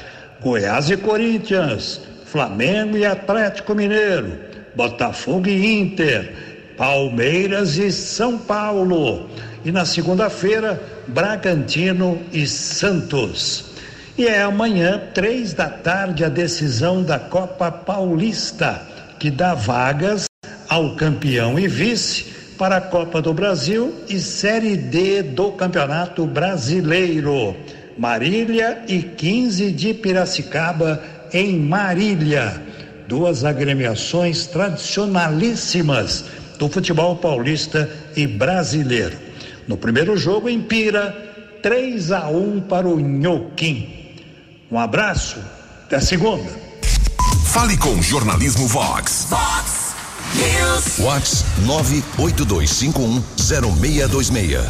Goiás 0.40 0.90
e 0.90 0.96
Corinthians, 0.96 2.00
Flamengo 2.26 2.96
e 2.96 3.06
Atlético 3.06 3.74
Mineiro, 3.74 4.38
Botafogo 4.74 5.48
e 5.48 5.80
Inter, 5.80 6.32
Palmeiras 6.76 7.76
e 7.76 7.90
São 7.90 8.38
Paulo. 8.38 9.28
E 9.64 9.72
na 9.72 9.84
segunda-feira, 9.84 10.82
Bragantino 11.06 12.20
e 12.32 12.46
Santos. 12.46 13.73
E 14.16 14.28
é 14.28 14.42
amanhã, 14.42 15.02
três 15.12 15.52
da 15.52 15.68
tarde, 15.68 16.24
a 16.24 16.28
decisão 16.28 17.02
da 17.02 17.18
Copa 17.18 17.72
Paulista, 17.72 18.80
que 19.18 19.28
dá 19.28 19.54
vagas 19.54 20.26
ao 20.68 20.94
campeão 20.94 21.58
e 21.58 21.66
vice 21.66 22.26
para 22.56 22.76
a 22.76 22.80
Copa 22.80 23.20
do 23.20 23.34
Brasil 23.34 23.92
e 24.08 24.20
Série 24.20 24.76
D 24.76 25.20
do 25.20 25.50
Campeonato 25.50 26.26
Brasileiro. 26.26 27.56
Marília 27.98 28.84
e 28.86 29.02
15 29.02 29.72
de 29.72 29.92
Piracicaba 29.92 31.02
em 31.32 31.58
Marília. 31.58 32.62
Duas 33.08 33.44
agremiações 33.44 34.46
tradicionalíssimas 34.46 36.24
do 36.56 36.68
futebol 36.68 37.16
paulista 37.16 37.90
e 38.14 38.28
brasileiro. 38.28 39.18
No 39.66 39.76
primeiro 39.76 40.16
jogo 40.16 40.48
em 40.48 40.60
Pira, 40.60 41.12
3 41.60 42.12
a 42.12 42.28
1 42.28 42.60
para 42.60 42.86
o 42.86 43.00
Nhoquim. 43.00 44.03
Um 44.70 44.78
abraço, 44.78 45.38
até 45.84 46.00
segunda. 46.00 46.50
Fale 47.46 47.76
com 47.76 48.00
Jornalismo 48.00 48.66
Vox. 48.66 49.26
Fox 49.28 49.94
News. 50.34 50.98
Vox 50.98 51.44
982510626. 52.18 54.64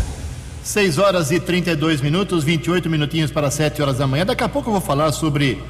6 0.62 0.98
horas 0.98 1.30
e 1.30 1.38
32 1.38 2.00
minutos, 2.00 2.42
28 2.42 2.90
minutinhos 2.90 3.30
para 3.30 3.50
7 3.50 3.80
horas 3.82 3.98
da 3.98 4.06
manhã. 4.06 4.26
Daqui 4.26 4.42
a 4.42 4.48
pouco 4.48 4.68
eu 4.68 4.72
vou 4.72 4.80
falar 4.80 5.12
sobre 5.12 5.62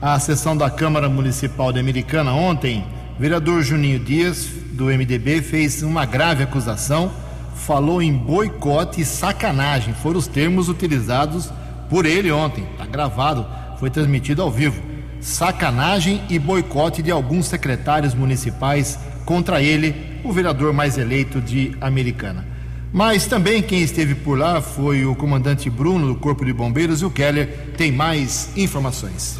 a 0.00 0.18
sessão 0.20 0.56
da 0.56 0.70
Câmara 0.70 1.08
Municipal 1.08 1.72
de 1.72 1.80
Americana 1.80 2.32
ontem. 2.32 2.86
O 3.18 3.20
vereador 3.20 3.62
Juninho 3.62 3.98
Dias, 3.98 4.46
do 4.72 4.84
MDB, 4.84 5.42
fez 5.42 5.82
uma 5.82 6.04
grave 6.04 6.44
acusação, 6.44 7.10
falou 7.54 8.00
em 8.00 8.12
boicote 8.12 9.00
e 9.00 9.04
sacanagem. 9.04 9.94
Foram 9.94 10.18
os 10.18 10.26
termos 10.26 10.68
utilizados 10.68 11.50
por 11.88 12.06
ele 12.06 12.30
ontem. 12.30 12.64
Está 12.72 12.86
gravado, 12.86 13.46
foi 13.78 13.90
transmitido 13.90 14.42
ao 14.42 14.50
vivo. 14.50 14.82
Sacanagem 15.20 16.22
e 16.28 16.38
boicote 16.38 17.02
de 17.02 17.10
alguns 17.10 17.46
secretários 17.46 18.14
municipais 18.14 18.98
contra 19.24 19.60
ele, 19.60 20.20
o 20.22 20.32
vereador 20.32 20.72
mais 20.72 20.96
eleito 20.98 21.40
de 21.40 21.76
Americana. 21.80 22.46
Mas 22.92 23.26
também 23.26 23.62
quem 23.62 23.82
esteve 23.82 24.14
por 24.14 24.38
lá 24.38 24.62
foi 24.62 25.04
o 25.04 25.14
comandante 25.14 25.68
Bruno 25.68 26.06
do 26.06 26.14
Corpo 26.14 26.44
de 26.44 26.52
Bombeiros 26.52 27.02
e 27.02 27.04
o 27.04 27.10
Keller 27.10 27.72
tem 27.76 27.90
mais 27.90 28.50
informações. 28.56 29.38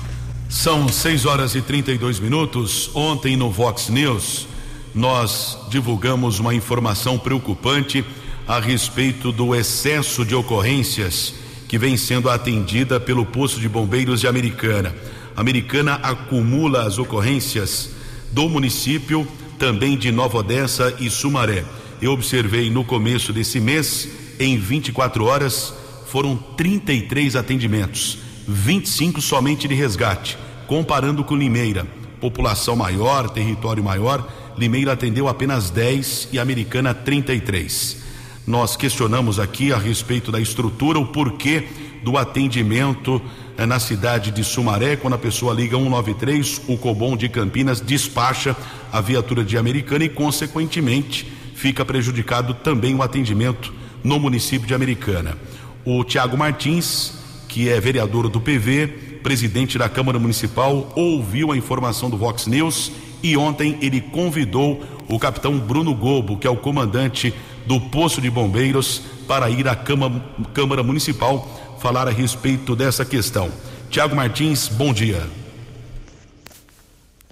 São 0.48 0.88
6 0.88 1.24
horas 1.24 1.54
e 1.54 1.62
32 1.62 2.20
minutos. 2.20 2.90
Ontem 2.94 3.36
no 3.36 3.50
Vox 3.50 3.88
News, 3.88 4.46
nós 4.94 5.58
divulgamos 5.70 6.38
uma 6.38 6.54
informação 6.54 7.18
preocupante 7.18 8.04
a 8.46 8.60
respeito 8.60 9.32
do 9.32 9.54
excesso 9.54 10.24
de 10.24 10.34
ocorrências 10.34 11.45
que 11.68 11.78
vem 11.78 11.96
sendo 11.96 12.30
atendida 12.30 13.00
pelo 13.00 13.26
posto 13.26 13.60
de 13.60 13.68
bombeiros 13.68 14.20
de 14.20 14.28
Americana. 14.28 14.94
Americana 15.36 15.94
acumula 15.94 16.86
as 16.86 16.98
ocorrências 16.98 17.90
do 18.32 18.48
município, 18.48 19.26
também 19.58 19.96
de 19.96 20.12
Nova 20.12 20.38
Odessa 20.38 20.94
e 21.00 21.10
Sumaré. 21.10 21.64
Eu 22.00 22.12
observei 22.12 22.70
no 22.70 22.84
começo 22.84 23.32
desse 23.32 23.58
mês, 23.60 24.08
em 24.38 24.58
24 24.58 25.24
horas, 25.24 25.74
foram 26.06 26.36
33 26.36 27.36
atendimentos, 27.36 28.18
25 28.46 29.20
somente 29.20 29.66
de 29.66 29.74
resgate. 29.74 30.38
Comparando 30.66 31.24
com 31.24 31.36
Limeira, 31.36 31.86
população 32.20 32.76
maior, 32.76 33.30
território 33.30 33.82
maior, 33.82 34.26
Limeira 34.56 34.92
atendeu 34.92 35.28
apenas 35.28 35.70
10 35.70 36.28
e 36.32 36.38
Americana 36.38 36.94
33. 36.94 38.05
Nós 38.46 38.76
questionamos 38.76 39.40
aqui 39.40 39.72
a 39.72 39.76
respeito 39.76 40.30
da 40.30 40.40
estrutura, 40.40 41.00
o 41.00 41.06
porquê 41.06 41.66
do 42.04 42.16
atendimento 42.16 43.20
eh, 43.58 43.66
na 43.66 43.80
cidade 43.80 44.30
de 44.30 44.44
Sumaré, 44.44 44.94
quando 44.94 45.14
a 45.14 45.18
pessoa 45.18 45.52
liga 45.52 45.76
193, 45.76 46.62
o 46.68 46.78
Cobom 46.78 47.16
de 47.16 47.28
Campinas 47.28 47.80
despacha 47.80 48.56
a 48.92 49.00
viatura 49.00 49.42
de 49.42 49.58
Americana 49.58 50.04
e, 50.04 50.08
consequentemente, 50.08 51.26
fica 51.56 51.84
prejudicado 51.84 52.54
também 52.54 52.94
o 52.94 53.02
atendimento 53.02 53.74
no 54.04 54.20
município 54.20 54.68
de 54.68 54.74
Americana. 54.74 55.36
O 55.84 56.04
Tiago 56.04 56.38
Martins, 56.38 57.14
que 57.48 57.68
é 57.68 57.80
vereador 57.80 58.28
do 58.28 58.40
PV, 58.40 58.86
presidente 59.24 59.76
da 59.76 59.88
Câmara 59.88 60.20
Municipal, 60.20 60.92
ouviu 60.94 61.50
a 61.50 61.56
informação 61.56 62.08
do 62.08 62.16
Vox 62.16 62.46
News 62.46 62.92
e 63.24 63.36
ontem 63.36 63.76
ele 63.80 64.00
convidou 64.00 64.84
o 65.08 65.18
capitão 65.18 65.58
Bruno 65.58 65.92
Gobo, 65.92 66.36
que 66.36 66.46
é 66.46 66.50
o 66.50 66.56
comandante 66.56 67.34
do 67.66 67.80
posto 67.80 68.20
de 68.20 68.30
bombeiros, 68.30 69.02
para 69.26 69.50
ir 69.50 69.68
à 69.68 69.74
Câmara, 69.74 70.22
Câmara 70.54 70.82
Municipal 70.82 71.46
falar 71.78 72.08
a 72.08 72.10
respeito 72.10 72.74
dessa 72.74 73.04
questão. 73.04 73.50
Tiago 73.90 74.14
Martins, 74.14 74.68
bom 74.68 74.92
dia. 74.92 75.22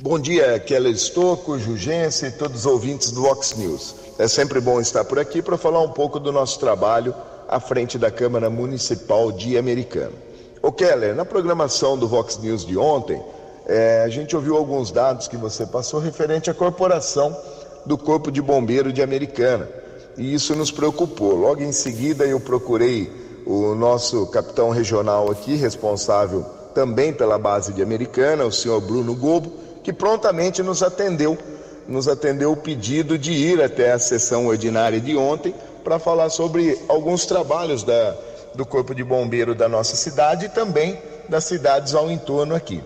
Bom 0.00 0.18
dia, 0.18 0.58
Keller 0.58 0.92
Estocco, 0.92 1.58
Jugense 1.58 2.26
e 2.26 2.30
todos 2.30 2.60
os 2.60 2.66
ouvintes 2.66 3.10
do 3.10 3.22
Vox 3.22 3.56
News. 3.56 3.94
É 4.18 4.28
sempre 4.28 4.60
bom 4.60 4.80
estar 4.80 5.04
por 5.04 5.18
aqui 5.18 5.40
para 5.40 5.56
falar 5.56 5.80
um 5.80 5.88
pouco 5.88 6.20
do 6.20 6.30
nosso 6.30 6.60
trabalho 6.60 7.14
à 7.48 7.58
frente 7.58 7.98
da 7.98 8.10
Câmara 8.10 8.50
Municipal 8.50 9.32
de 9.32 9.56
Americana. 9.56 10.12
Ô 10.60 10.70
Keller, 10.70 11.14
na 11.14 11.24
programação 11.24 11.96
do 11.96 12.06
Vox 12.06 12.38
News 12.38 12.66
de 12.66 12.76
ontem, 12.76 13.20
é, 13.66 14.02
a 14.04 14.08
gente 14.08 14.36
ouviu 14.36 14.56
alguns 14.56 14.90
dados 14.90 15.26
que 15.26 15.36
você 15.36 15.64
passou 15.66 16.00
referente 16.00 16.50
à 16.50 16.54
corporação 16.54 17.36
do 17.86 17.96
Corpo 17.96 18.30
de 18.30 18.42
Bombeiro 18.42 18.92
de 18.92 19.02
Americana. 19.02 19.68
E 20.16 20.34
isso 20.34 20.54
nos 20.54 20.70
preocupou. 20.70 21.34
Logo 21.34 21.62
em 21.62 21.72
seguida, 21.72 22.24
eu 22.24 22.38
procurei 22.38 23.10
o 23.46 23.74
nosso 23.74 24.26
capitão 24.26 24.70
regional 24.70 25.30
aqui, 25.30 25.54
responsável 25.54 26.44
também 26.74 27.12
pela 27.12 27.38
base 27.38 27.72
de 27.72 27.82
Americana, 27.82 28.44
o 28.44 28.52
senhor 28.52 28.80
Bruno 28.80 29.14
Gobo, 29.14 29.52
que 29.82 29.92
prontamente 29.92 30.62
nos 30.62 30.82
atendeu, 30.82 31.38
nos 31.86 32.08
atendeu 32.08 32.52
o 32.52 32.56
pedido 32.56 33.16
de 33.16 33.32
ir 33.32 33.62
até 33.62 33.92
a 33.92 33.98
sessão 33.98 34.46
ordinária 34.46 35.00
de 35.00 35.16
ontem 35.16 35.54
para 35.84 35.98
falar 35.98 36.30
sobre 36.30 36.78
alguns 36.88 37.26
trabalhos 37.26 37.84
da, 37.84 38.16
do 38.54 38.64
Corpo 38.64 38.94
de 38.94 39.04
Bombeiro 39.04 39.54
da 39.54 39.68
nossa 39.68 39.94
cidade 39.94 40.46
e 40.46 40.48
também 40.48 40.98
das 41.28 41.44
cidades 41.44 41.94
ao 41.94 42.10
entorno 42.10 42.54
aqui. 42.54 42.82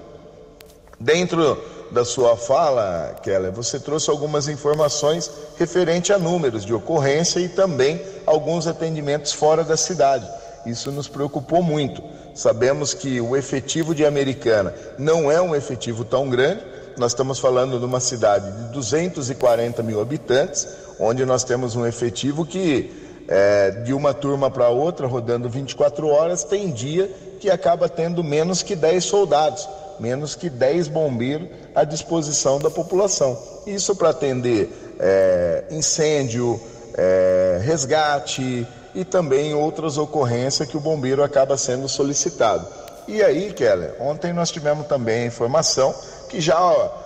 Dentro 0.98 1.56
da 1.90 2.04
sua 2.04 2.36
fala, 2.36 3.16
Keller, 3.22 3.52
você 3.52 3.80
trouxe 3.80 4.10
algumas 4.10 4.48
informações 4.48 5.30
referente 5.58 6.12
a 6.12 6.18
números 6.18 6.64
de 6.64 6.74
ocorrência 6.74 7.40
e 7.40 7.48
também 7.48 8.00
alguns 8.26 8.66
atendimentos 8.66 9.32
fora 9.32 9.64
da 9.64 9.76
cidade. 9.76 10.28
Isso 10.66 10.92
nos 10.92 11.08
preocupou 11.08 11.62
muito. 11.62 12.02
Sabemos 12.34 12.92
que 12.92 13.20
o 13.20 13.36
efetivo 13.36 13.94
de 13.94 14.04
Americana 14.04 14.74
não 14.98 15.30
é 15.30 15.40
um 15.40 15.54
efetivo 15.54 16.04
tão 16.04 16.28
grande. 16.28 16.62
Nós 16.96 17.12
estamos 17.12 17.38
falando 17.38 17.78
de 17.78 17.84
uma 17.84 18.00
cidade 18.00 18.50
de 18.50 18.72
240 18.72 19.82
mil 19.82 20.00
habitantes, 20.00 20.68
onde 20.98 21.24
nós 21.24 21.44
temos 21.44 21.74
um 21.74 21.86
efetivo 21.86 22.44
que, 22.44 23.24
é, 23.28 23.70
de 23.70 23.94
uma 23.94 24.12
turma 24.12 24.50
para 24.50 24.68
outra, 24.68 25.06
rodando 25.06 25.48
24 25.48 26.08
horas, 26.08 26.44
tem 26.44 26.70
dia 26.70 27.10
que 27.40 27.48
acaba 27.48 27.88
tendo 27.88 28.22
menos 28.22 28.62
que 28.62 28.74
10 28.74 29.04
soldados 29.04 29.68
menos 30.00 30.34
que 30.34 30.48
10 30.48 30.88
bombeiros 30.88 31.48
à 31.74 31.84
disposição 31.84 32.58
da 32.58 32.70
população. 32.70 33.38
Isso 33.66 33.94
para 33.94 34.10
atender 34.10 34.70
é, 34.98 35.64
incêndio, 35.70 36.60
é, 36.94 37.60
resgate 37.62 38.66
e 38.94 39.04
também 39.04 39.54
outras 39.54 39.98
ocorrências 39.98 40.68
que 40.68 40.76
o 40.76 40.80
bombeiro 40.80 41.22
acaba 41.22 41.56
sendo 41.56 41.88
solicitado. 41.88 42.66
E 43.06 43.22
aí, 43.22 43.52
Keller, 43.52 43.94
ontem 44.00 44.32
nós 44.32 44.50
tivemos 44.50 44.86
também 44.86 45.22
a 45.22 45.26
informação 45.26 45.94
que 46.28 46.40
já 46.40 46.58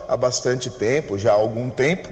há 0.09 0.16
bastante 0.16 0.68
tempo, 0.68 1.16
já 1.16 1.31
há 1.31 1.35
algum 1.35 1.70
tempo, 1.70 2.09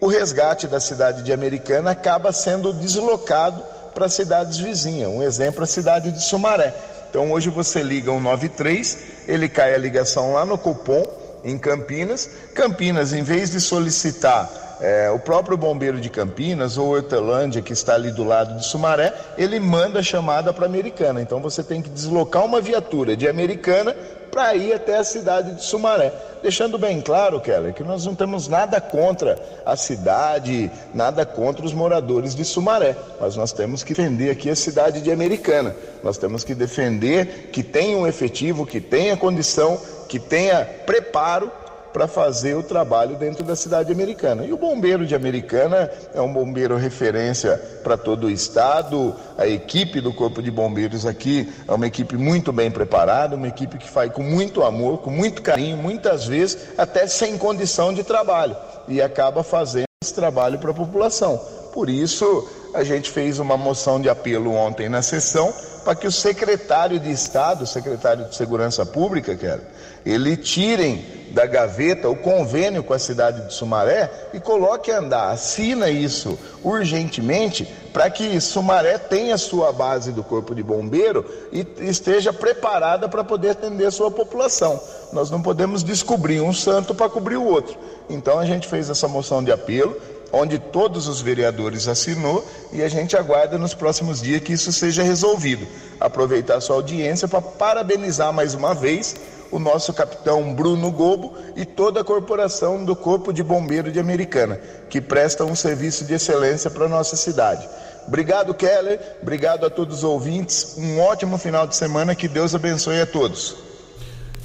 o 0.00 0.06
resgate 0.06 0.66
da 0.66 0.78
cidade 0.78 1.22
de 1.22 1.32
Americana 1.32 1.92
acaba 1.92 2.30
sendo 2.32 2.72
deslocado 2.74 3.62
para 3.94 4.08
cidades 4.08 4.58
vizinhas. 4.58 5.08
Um 5.08 5.22
exemplo, 5.22 5.64
a 5.64 5.66
cidade 5.66 6.12
de 6.12 6.22
Sumaré. 6.22 6.74
Então 7.08 7.32
hoje 7.32 7.48
você 7.48 7.82
liga 7.82 8.12
193, 8.12 8.98
ele 9.26 9.48
cai 9.48 9.74
a 9.74 9.78
ligação 9.78 10.32
lá 10.32 10.44
no 10.44 10.56
cupom 10.56 11.04
em 11.44 11.58
Campinas. 11.58 12.28
Campinas, 12.54 13.12
em 13.12 13.22
vez 13.22 13.50
de 13.50 13.60
solicitar 13.60 14.78
é, 14.80 15.10
o 15.10 15.18
próprio 15.18 15.56
bombeiro 15.56 16.00
de 16.00 16.10
Campinas 16.10 16.76
ou 16.76 16.94
Hortelândia, 16.94 17.62
que 17.62 17.72
está 17.72 17.94
ali 17.94 18.10
do 18.10 18.24
lado 18.24 18.56
de 18.58 18.66
Sumaré, 18.66 19.14
ele 19.38 19.58
manda 19.58 20.00
a 20.00 20.02
chamada 20.02 20.52
para 20.52 20.66
Americana. 20.66 21.20
Então 21.20 21.40
você 21.40 21.62
tem 21.62 21.80
que 21.80 21.88
deslocar 21.88 22.44
uma 22.44 22.60
viatura 22.60 23.16
de 23.16 23.28
Americana 23.28 23.96
para 24.30 24.54
ir 24.54 24.72
até 24.72 24.96
a 24.96 25.04
cidade 25.04 25.54
de 25.54 25.64
Sumaré. 25.64 26.12
Deixando 26.42 26.78
bem 26.78 27.00
claro, 27.00 27.40
Keller, 27.40 27.72
que 27.72 27.82
nós 27.82 28.04
não 28.04 28.14
temos 28.14 28.48
nada 28.48 28.80
contra 28.80 29.38
a 29.64 29.76
cidade, 29.76 30.70
nada 30.94 31.24
contra 31.24 31.64
os 31.64 31.72
moradores 31.72 32.34
de 32.34 32.44
Sumaré, 32.44 32.96
mas 33.20 33.36
nós 33.36 33.52
temos 33.52 33.82
que 33.82 33.94
defender 33.94 34.30
aqui 34.30 34.50
a 34.50 34.56
cidade 34.56 35.00
de 35.00 35.10
Americana. 35.10 35.74
Nós 36.02 36.18
temos 36.18 36.44
que 36.44 36.54
defender 36.54 37.50
que 37.52 37.62
tenha 37.62 37.96
um 37.96 38.06
efetivo, 38.06 38.66
que 38.66 38.80
tenha 38.80 39.16
condição, 39.16 39.80
que 40.08 40.20
tenha 40.20 40.64
preparo 40.64 41.50
para 41.96 42.06
fazer 42.06 42.54
o 42.54 42.62
trabalho 42.62 43.16
dentro 43.16 43.42
da 43.42 43.56
cidade 43.56 43.90
americana. 43.90 44.44
E 44.44 44.52
o 44.52 44.58
bombeiro 44.58 45.06
de 45.06 45.14
Americana 45.14 45.90
é 46.12 46.20
um 46.20 46.30
bombeiro 46.30 46.76
referência 46.76 47.56
para 47.82 47.96
todo 47.96 48.26
o 48.26 48.30
estado. 48.30 49.16
A 49.38 49.46
equipe 49.46 50.02
do 50.02 50.12
Corpo 50.12 50.42
de 50.42 50.50
Bombeiros 50.50 51.06
aqui 51.06 51.50
é 51.66 51.72
uma 51.72 51.86
equipe 51.86 52.14
muito 52.14 52.52
bem 52.52 52.70
preparada, 52.70 53.34
uma 53.34 53.48
equipe 53.48 53.78
que 53.78 53.88
faz 53.88 54.12
com 54.12 54.22
muito 54.22 54.62
amor, 54.62 54.98
com 54.98 55.10
muito 55.10 55.40
carinho, 55.40 55.78
muitas 55.78 56.26
vezes 56.26 56.58
até 56.76 57.06
sem 57.06 57.38
condição 57.38 57.94
de 57.94 58.04
trabalho 58.04 58.54
e 58.86 59.00
acaba 59.00 59.42
fazendo 59.42 59.86
esse 60.04 60.12
trabalho 60.12 60.58
para 60.58 60.72
a 60.72 60.74
população. 60.74 61.40
Por 61.72 61.88
isso, 61.88 62.46
a 62.74 62.84
gente 62.84 63.10
fez 63.10 63.38
uma 63.38 63.56
moção 63.56 63.98
de 63.98 64.10
apelo 64.10 64.52
ontem 64.52 64.86
na 64.86 65.00
sessão 65.00 65.50
para 65.82 65.94
que 65.94 66.06
o 66.06 66.12
secretário 66.12 67.00
de 67.00 67.10
Estado, 67.10 67.66
secretário 67.66 68.26
de 68.26 68.36
Segurança 68.36 68.84
Pública, 68.84 69.34
quer, 69.34 69.60
ele 70.06 70.36
tirem 70.36 71.04
da 71.32 71.44
gaveta 71.44 72.08
o 72.08 72.16
convênio 72.16 72.82
com 72.82 72.94
a 72.94 72.98
cidade 72.98 73.46
de 73.46 73.52
Sumaré 73.52 74.10
e 74.32 74.40
coloque 74.40 74.90
a 74.90 75.00
andar, 75.00 75.30
assina 75.32 75.90
isso 75.90 76.38
urgentemente 76.64 77.70
para 77.92 78.08
que 78.08 78.40
Sumaré 78.40 78.96
tenha 78.96 79.36
sua 79.36 79.72
base 79.72 80.12
do 80.12 80.22
Corpo 80.22 80.54
de 80.54 80.62
Bombeiro 80.62 81.26
e 81.52 81.66
esteja 81.80 82.32
preparada 82.32 83.08
para 83.08 83.24
poder 83.24 83.50
atender 83.50 83.84
a 83.84 83.90
sua 83.90 84.10
população. 84.10 84.80
Nós 85.12 85.30
não 85.30 85.42
podemos 85.42 85.82
descobrir 85.82 86.40
um 86.40 86.54
santo 86.54 86.94
para 86.94 87.10
cobrir 87.10 87.36
o 87.36 87.44
outro. 87.44 87.76
Então 88.08 88.38
a 88.38 88.46
gente 88.46 88.66
fez 88.66 88.88
essa 88.88 89.08
moção 89.08 89.42
de 89.42 89.52
apelo, 89.52 89.96
onde 90.32 90.58
todos 90.58 91.06
os 91.06 91.20
vereadores 91.20 91.86
assinou 91.88 92.44
e 92.72 92.82
a 92.82 92.88
gente 92.88 93.16
aguarda 93.16 93.58
nos 93.58 93.74
próximos 93.74 94.22
dias 94.22 94.42
que 94.42 94.52
isso 94.52 94.72
seja 94.72 95.02
resolvido. 95.02 95.66
Aproveitar 96.00 96.56
a 96.56 96.60
sua 96.60 96.76
audiência 96.76 97.28
para 97.28 97.42
parabenizar 97.42 98.32
mais 98.32 98.54
uma 98.54 98.74
vez 98.74 99.16
o 99.50 99.58
nosso 99.58 99.92
capitão 99.92 100.54
Bruno 100.54 100.90
Gobo 100.90 101.34
e 101.56 101.64
toda 101.64 102.00
a 102.00 102.04
corporação 102.04 102.84
do 102.84 102.94
Corpo 102.96 103.32
de 103.32 103.42
Bombeiro 103.42 103.90
de 103.90 104.00
Americana, 104.00 104.60
que 104.90 105.00
presta 105.00 105.44
um 105.44 105.54
serviço 105.54 106.04
de 106.04 106.14
excelência 106.14 106.70
para 106.70 106.86
a 106.86 106.88
nossa 106.88 107.16
cidade. 107.16 107.68
Obrigado, 108.06 108.54
Keller. 108.54 109.00
Obrigado 109.20 109.66
a 109.66 109.70
todos 109.70 109.98
os 109.98 110.04
ouvintes. 110.04 110.76
Um 110.78 111.00
ótimo 111.00 111.38
final 111.38 111.66
de 111.66 111.74
semana. 111.74 112.14
Que 112.14 112.28
Deus 112.28 112.54
abençoe 112.54 113.00
a 113.00 113.06
todos. 113.06 113.56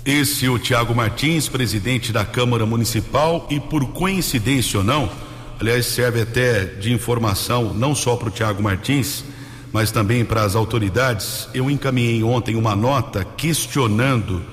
Esse 0.04 0.48
é 0.48 0.50
o 0.50 0.58
Tiago 0.58 0.96
Martins, 0.96 1.48
presidente 1.48 2.12
da 2.12 2.26
Câmara 2.26 2.66
Municipal, 2.66 3.46
e 3.52 3.60
por 3.60 3.86
coincidência 3.94 4.80
ou 4.80 4.84
não, 4.84 5.08
aliás, 5.60 5.86
serve 5.86 6.22
até 6.22 6.66
de 6.66 6.92
informação 6.92 7.72
não 7.72 7.94
só 7.94 8.16
para 8.16 8.30
o 8.30 8.32
Tiago 8.32 8.64
Martins, 8.64 9.24
mas 9.72 9.92
também 9.92 10.26
para 10.26 10.42
as 10.42 10.56
autoridades. 10.56 11.48
Eu 11.54 11.70
encaminhei 11.70 12.24
ontem 12.24 12.56
uma 12.56 12.76
nota 12.76 13.24
questionando 13.24 14.44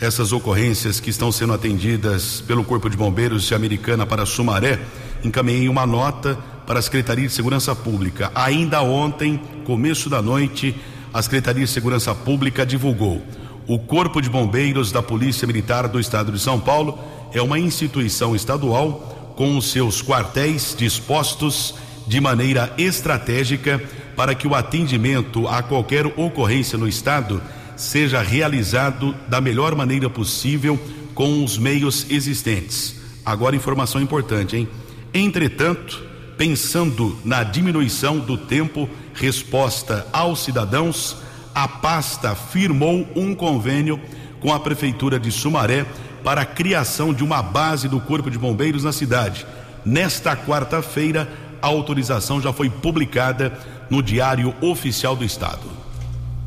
essas 0.00 0.32
ocorrências 0.32 1.00
que 1.00 1.10
estão 1.10 1.32
sendo 1.32 1.52
atendidas 1.52 2.40
pelo 2.40 2.64
Corpo 2.64 2.88
de 2.88 2.96
Bombeiros 2.96 3.42
de 3.44 3.54
Americana 3.54 4.06
para 4.06 4.24
Sumaré, 4.24 4.78
encaminhei 5.24 5.68
uma 5.68 5.84
nota 5.86 6.38
para 6.66 6.78
a 6.78 6.82
Secretaria 6.82 7.26
de 7.26 7.32
Segurança 7.32 7.74
Pública. 7.74 8.30
Ainda 8.34 8.80
ontem, 8.82 9.40
começo 9.64 10.08
da 10.08 10.22
noite, 10.22 10.76
a 11.12 11.20
Secretaria 11.20 11.64
de 11.64 11.70
Segurança 11.70 12.14
Pública 12.14 12.64
divulgou. 12.64 13.22
O 13.66 13.78
Corpo 13.78 14.20
de 14.20 14.30
Bombeiros 14.30 14.92
da 14.92 15.02
Polícia 15.02 15.46
Militar 15.46 15.88
do 15.88 15.98
Estado 15.98 16.30
de 16.30 16.38
São 16.38 16.60
Paulo 16.60 16.98
é 17.32 17.42
uma 17.42 17.58
instituição 17.58 18.36
estadual 18.36 19.34
com 19.36 19.60
seus 19.60 20.00
quartéis 20.00 20.74
dispostos 20.78 21.74
de 22.06 22.20
maneira 22.20 22.72
estratégica 22.78 23.82
para 24.16 24.34
que 24.34 24.46
o 24.46 24.54
atendimento 24.54 25.46
a 25.48 25.62
qualquer 25.62 26.06
ocorrência 26.06 26.78
no 26.78 26.88
estado 26.88 27.42
seja 27.78 28.20
realizado 28.20 29.14
da 29.28 29.40
melhor 29.40 29.74
maneira 29.74 30.10
possível 30.10 30.78
com 31.14 31.42
os 31.42 31.56
meios 31.56 32.06
existentes. 32.10 32.96
Agora, 33.24 33.56
informação 33.56 34.00
importante, 34.00 34.56
hein? 34.56 34.68
Entretanto, 35.14 36.04
pensando 36.36 37.16
na 37.24 37.42
diminuição 37.42 38.18
do 38.18 38.36
tempo 38.36 38.88
resposta 39.14 40.06
aos 40.12 40.44
cidadãos, 40.44 41.16
a 41.54 41.66
pasta 41.66 42.34
firmou 42.34 43.08
um 43.16 43.34
convênio 43.34 44.00
com 44.40 44.52
a 44.52 44.60
Prefeitura 44.60 45.18
de 45.18 45.32
Sumaré 45.32 45.86
para 46.22 46.42
a 46.42 46.46
criação 46.46 47.14
de 47.14 47.24
uma 47.24 47.42
base 47.42 47.88
do 47.88 48.00
Corpo 48.00 48.30
de 48.30 48.38
Bombeiros 48.38 48.84
na 48.84 48.92
cidade. 48.92 49.46
Nesta 49.84 50.36
quarta-feira, 50.36 51.30
a 51.62 51.66
autorização 51.68 52.40
já 52.40 52.52
foi 52.52 52.68
publicada 52.68 53.56
no 53.88 54.02
Diário 54.02 54.54
Oficial 54.60 55.16
do 55.16 55.24
Estado. 55.24 55.87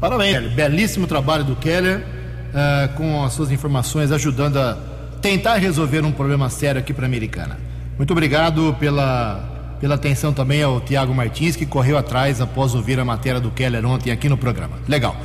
Parabéns, 0.01 0.51
belíssimo 0.53 1.05
trabalho 1.05 1.43
do 1.43 1.55
Keller, 1.55 1.99
uh, 1.99 2.91
com 2.95 3.23
as 3.23 3.33
suas 3.33 3.51
informações 3.51 4.11
ajudando 4.11 4.57
a 4.57 4.75
tentar 5.21 5.57
resolver 5.57 6.03
um 6.03 6.11
problema 6.11 6.49
sério 6.49 6.81
aqui 6.81 6.91
para 6.91 7.05
a 7.05 7.07
Americana. 7.07 7.59
Muito 7.97 8.09
obrigado 8.09 8.75
pela, 8.79 9.77
pela 9.79 9.93
atenção 9.93 10.33
também 10.33 10.63
ao 10.63 10.81
Tiago 10.81 11.13
Martins, 11.13 11.55
que 11.55 11.67
correu 11.67 11.99
atrás 11.99 12.41
após 12.41 12.73
ouvir 12.73 12.99
a 12.99 13.05
matéria 13.05 13.39
do 13.39 13.51
Keller 13.51 13.85
ontem 13.85 14.09
aqui 14.09 14.27
no 14.27 14.35
programa. 14.35 14.79
Legal. 14.87 15.15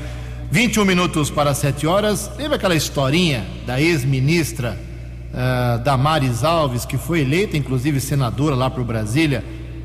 21 0.50 0.84
minutos 0.84 1.30
para 1.30 1.54
7 1.54 1.86
horas. 1.86 2.30
Lembra 2.36 2.56
aquela 2.56 2.74
historinha 2.74 3.46
da 3.66 3.80
ex-ministra 3.80 4.76
uh, 5.32 5.82
Damares 5.84 6.44
Alves, 6.44 6.84
que 6.84 6.98
foi 6.98 7.22
eleita, 7.22 7.56
inclusive, 7.56 7.98
senadora 7.98 8.54
lá 8.54 8.68
para 8.68 8.84
Brasília? 8.84 9.42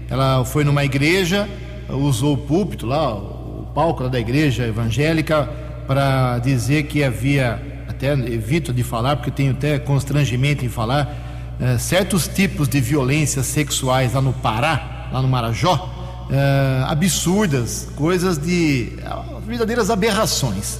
Ela 0.09 0.43
foi 0.43 0.65
numa 0.65 0.83
igreja, 0.83 1.47
usou 1.87 2.33
o 2.33 2.37
púlpito 2.39 2.85
lá, 2.85 3.40
palco 3.73 4.07
da 4.09 4.19
igreja 4.19 4.65
evangélica, 4.65 5.49
para 5.87 6.39
dizer 6.39 6.83
que 6.83 7.03
havia, 7.03 7.61
até 7.87 8.13
evito 8.13 8.73
de 8.73 8.83
falar, 8.83 9.15
porque 9.17 9.31
tenho 9.31 9.51
até 9.51 9.79
constrangimento 9.79 10.63
em 10.65 10.69
falar, 10.69 11.57
uh, 11.59 11.79
certos 11.79 12.27
tipos 12.27 12.67
de 12.67 12.79
violências 12.79 13.45
sexuais 13.45 14.13
lá 14.13 14.21
no 14.21 14.33
Pará, 14.33 15.09
lá 15.11 15.21
no 15.21 15.27
Marajó, 15.27 15.75
uh, 15.75 16.85
absurdas, 16.91 17.87
coisas 17.95 18.37
de 18.37 18.93
uh, 18.99 19.41
verdadeiras 19.41 19.89
aberrações. 19.89 20.79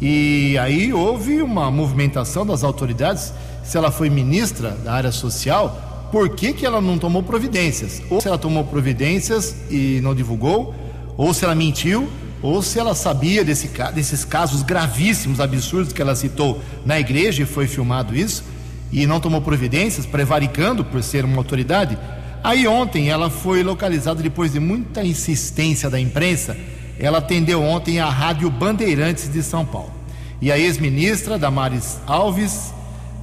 E 0.00 0.58
aí 0.58 0.92
houve 0.92 1.40
uma 1.40 1.70
movimentação 1.70 2.44
das 2.44 2.62
autoridades. 2.62 3.32
Se 3.62 3.78
ela 3.78 3.90
foi 3.90 4.10
ministra 4.10 4.70
da 4.70 4.92
área 4.92 5.12
social, 5.12 6.08
por 6.12 6.28
que, 6.30 6.52
que 6.52 6.66
ela 6.66 6.80
não 6.80 6.98
tomou 6.98 7.22
providências? 7.22 8.02
Ou 8.10 8.20
se 8.20 8.28
ela 8.28 8.36
tomou 8.36 8.64
providências 8.64 9.56
e 9.70 10.00
não 10.02 10.14
divulgou, 10.14 10.74
ou 11.16 11.32
se 11.32 11.44
ela 11.44 11.54
mentiu, 11.54 12.08
ou 12.44 12.60
se 12.60 12.78
ela 12.78 12.94
sabia 12.94 13.42
desse, 13.42 13.70
desses 13.94 14.22
casos 14.22 14.62
gravíssimos, 14.62 15.40
absurdos 15.40 15.94
que 15.94 16.02
ela 16.02 16.14
citou 16.14 16.60
na 16.84 17.00
igreja 17.00 17.42
e 17.42 17.46
foi 17.46 17.66
filmado 17.66 18.14
isso, 18.14 18.44
e 18.92 19.06
não 19.06 19.18
tomou 19.18 19.40
providências, 19.40 20.04
prevaricando 20.04 20.84
por 20.84 21.02
ser 21.02 21.24
uma 21.24 21.38
autoridade. 21.38 21.96
Aí 22.42 22.68
ontem 22.68 23.08
ela 23.08 23.30
foi 23.30 23.62
localizada 23.62 24.22
depois 24.22 24.52
de 24.52 24.60
muita 24.60 25.02
insistência 25.02 25.88
da 25.88 25.98
imprensa. 25.98 26.54
Ela 26.98 27.16
atendeu 27.16 27.62
ontem 27.62 27.98
a 27.98 28.10
Rádio 28.10 28.50
Bandeirantes 28.50 29.32
de 29.32 29.42
São 29.42 29.64
Paulo. 29.64 29.94
E 30.38 30.52
a 30.52 30.58
ex-ministra 30.58 31.38
Damares 31.38 31.98
Alves 32.06 32.74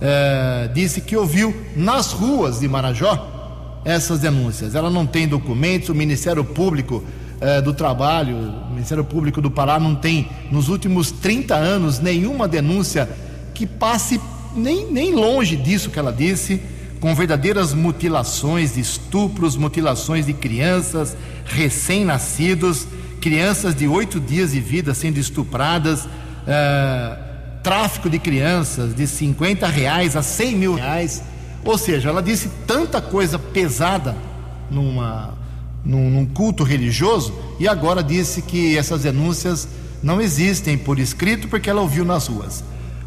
eh, 0.02 0.68
disse 0.74 1.00
que 1.00 1.16
ouviu 1.16 1.56
nas 1.76 2.12
ruas 2.12 2.60
de 2.60 2.68
Marajó 2.68 3.82
essas 3.86 4.18
denúncias. 4.18 4.74
Ela 4.74 4.90
não 4.90 5.06
tem 5.06 5.28
documentos, 5.28 5.90
o 5.90 5.96
Ministério 5.96 6.44
Público 6.44 7.04
eh, 7.42 7.60
do 7.60 7.74
Trabalho, 7.74 8.38
o 8.38 8.70
Ministério 8.70 9.04
Público 9.04 9.42
do 9.42 9.50
Pará 9.50 9.80
não 9.80 9.96
tem, 9.96 10.30
nos 10.52 10.70
últimos 10.70 11.12
30 11.12 11.56
anos, 11.56 12.00
nenhuma 12.00 12.48
denúncia 12.48 13.10
que 13.54 13.66
passe 13.66 14.22
nem, 14.56 14.92
nem 14.92 15.14
longe 15.14 15.56
disso 15.56 15.90
que 15.90 15.98
ela 15.98 16.14
disse 16.14 16.62
com 17.02 17.16
verdadeiras 17.16 17.74
mutilações 17.74 18.78
estupros, 18.78 19.58
mutilações 19.58 20.28
de 20.28 20.34
crianças 20.34 21.18
recém-nascidos, 21.46 22.88
crianças 23.20 23.74
de 23.74 23.88
oito 23.88 24.20
dias 24.20 24.52
de 24.52 24.60
vida 24.60 24.94
sendo 24.94 25.18
estupradas, 25.18 26.06
uh, 26.06 27.18
tráfico 27.64 28.08
de 28.08 28.20
crianças 28.20 28.94
de 28.94 29.08
50 29.08 29.66
reais 29.68 30.16
a 30.16 30.22
100 30.22 30.56
mil 30.56 30.76
reais. 30.76 31.24
Ou 31.66 31.76
seja, 31.76 32.10
ela 32.10 32.22
disse 32.22 32.50
tanta 32.68 33.02
coisa 33.02 33.40
pesada 33.40 34.16
numa, 34.70 35.34
num, 35.84 36.10
num 36.10 36.26
culto 36.26 36.64
religioso 36.64 37.34
e 37.60 37.68
agora 37.68 38.04
disse 38.04 38.42
que 38.42 38.78
essas 38.78 39.04
denúncias 39.04 39.68
não 40.02 40.22
existem 40.22 40.78
por 40.78 41.00
escrito 41.00 41.48
porque 41.48 41.70
ela 41.70 41.82
ouviu 41.82 42.04
nas 42.06 42.28
ruas 42.28 42.64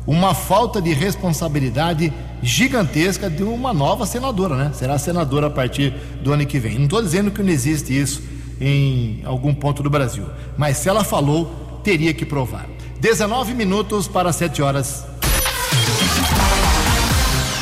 uma 0.07 0.35
falta 0.35 0.83
de 0.83 0.93
responsabilidade 0.93 2.13
gigantesca 2.43 3.31
de 3.31 3.43
uma 3.43 3.73
nova 3.73 4.05
senadora, 4.05 4.55
né? 4.57 4.71
Será 4.75 4.99
senadora 4.99 5.47
a 5.47 5.51
partir 5.51 5.95
do 6.23 6.33
ano 6.33 6.45
que 6.45 6.59
vem. 6.59 6.77
Não 6.77 6.85
estou 6.85 7.03
dizendo 7.03 7.31
que 7.31 7.43
não 7.43 7.51
existe 7.51 7.99
isso 7.99 8.23
em 8.61 9.23
algum 9.25 9.55
ponto 9.55 9.83
do 9.83 9.89
Brasil, 9.89 10.27
mas 10.57 10.77
se 10.77 10.89
ela 10.89 11.03
falou, 11.03 11.81
teria 11.83 12.13
que 12.13 12.25
provar. 12.25 12.69
19 13.01 13.55
minutos 13.55 14.07
para 14.07 14.33
7 14.33 14.63
horas. 14.63 15.05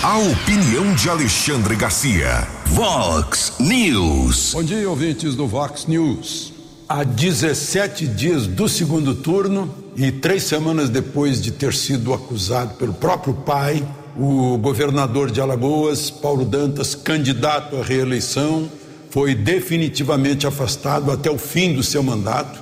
A 0.02 0.18
opinião 0.18 0.92
de 0.96 1.08
Alexandre 1.08 1.76
Garcia. 1.76 2.48
Vox 2.66 3.52
News. 3.60 4.50
Bom 4.52 4.64
dia, 4.64 4.90
ouvintes 4.90 5.36
do 5.36 5.46
Vox 5.46 5.86
News. 5.86 6.52
Há 6.88 7.04
17 7.04 8.08
dias 8.08 8.48
do 8.48 8.68
segundo 8.68 9.14
turno 9.14 9.72
e 9.96 10.10
três 10.10 10.42
semanas 10.42 10.90
depois 10.90 11.40
de 11.40 11.52
ter 11.52 11.72
sido 11.72 12.12
acusado 12.12 12.74
pelo 12.74 12.92
próprio 12.92 13.32
pai, 13.32 13.86
o 14.18 14.58
governador 14.58 15.30
de 15.30 15.40
Alagoas, 15.40 16.10
Paulo 16.10 16.44
Dantas, 16.44 16.96
candidato 16.96 17.76
à 17.76 17.84
reeleição, 17.84 18.68
foi 19.08 19.36
definitivamente 19.36 20.48
afastado 20.48 21.12
até 21.12 21.30
o 21.30 21.38
fim 21.38 21.74
do 21.74 21.82
seu 21.84 22.02
mandato 22.02 22.60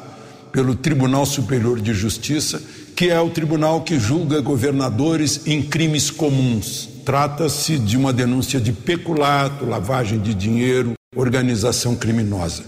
pelo 0.53 0.75
Tribunal 0.75 1.25
Superior 1.25 1.81
de 1.81 1.95
Justiça, 1.95 2.63
que 2.95 3.09
é 3.09 3.19
o 3.19 3.31
tribunal 3.31 3.81
que 3.81 3.99
julga 3.99 4.43
governadores 4.43 5.47
em 5.47 5.63
crimes 5.63 6.11
comuns. 6.11 6.90
Trata-se 7.05 7.79
de 7.79 7.97
uma 7.97 8.13
denúncia 8.13 8.61
de 8.61 8.73
peculato, 8.73 9.65
lavagem 9.65 10.19
de 10.19 10.35
dinheiro, 10.35 10.95
organização 11.17 11.97
criminosa. 11.97 12.65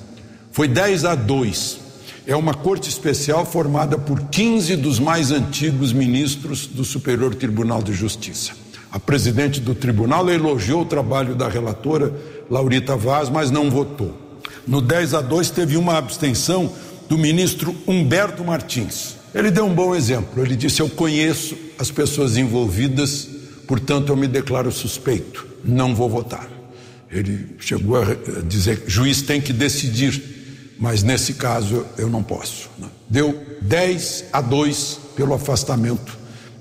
Foi 0.50 0.66
10 0.68 1.04
a 1.04 1.14
2 1.14 1.82
é 2.26 2.36
uma 2.36 2.54
corte 2.54 2.88
especial 2.88 3.44
formada 3.44 3.98
por 3.98 4.20
15 4.28 4.76
dos 4.76 5.00
mais 5.00 5.32
antigos 5.32 5.92
ministros 5.92 6.66
do 6.66 6.84
Superior 6.84 7.34
Tribunal 7.34 7.82
de 7.82 7.92
Justiça. 7.92 8.52
A 8.92 9.00
presidente 9.00 9.58
do 9.58 9.74
tribunal 9.74 10.30
elogiou 10.30 10.82
o 10.82 10.86
trabalho 10.86 11.34
da 11.34 11.48
relatora 11.48 12.14
Laurita 12.48 12.96
Vaz, 12.96 13.28
mas 13.28 13.50
não 13.50 13.70
votou. 13.70 14.16
No 14.66 14.80
10 14.80 15.14
a 15.14 15.20
2 15.20 15.50
teve 15.50 15.76
uma 15.76 15.98
abstenção 15.98 16.72
do 17.08 17.18
ministro 17.18 17.74
Humberto 17.88 18.44
Martins. 18.44 19.16
Ele 19.34 19.50
deu 19.50 19.64
um 19.64 19.74
bom 19.74 19.94
exemplo. 19.94 20.42
Ele 20.42 20.54
disse: 20.54 20.80
Eu 20.80 20.88
conheço 20.88 21.56
as 21.78 21.90
pessoas 21.90 22.36
envolvidas, 22.36 23.28
portanto 23.72 24.10
eu 24.10 24.16
me 24.16 24.28
declaro 24.28 24.70
suspeito, 24.70 25.46
não 25.64 25.94
vou 25.94 26.10
votar. 26.10 26.46
Ele 27.10 27.56
chegou 27.58 28.02
a 28.02 28.06
dizer: 28.46 28.84
juiz 28.86 29.22
tem 29.22 29.40
que 29.40 29.50
decidir 29.50 30.32
mas 30.82 31.04
nesse 31.04 31.34
caso 31.34 31.86
eu 31.96 32.10
não 32.10 32.24
posso. 32.24 32.68
Né? 32.76 32.88
Deu 33.08 33.40
10 33.60 34.24
a 34.32 34.40
2 34.40 34.98
pelo 35.14 35.32
afastamento 35.32 36.18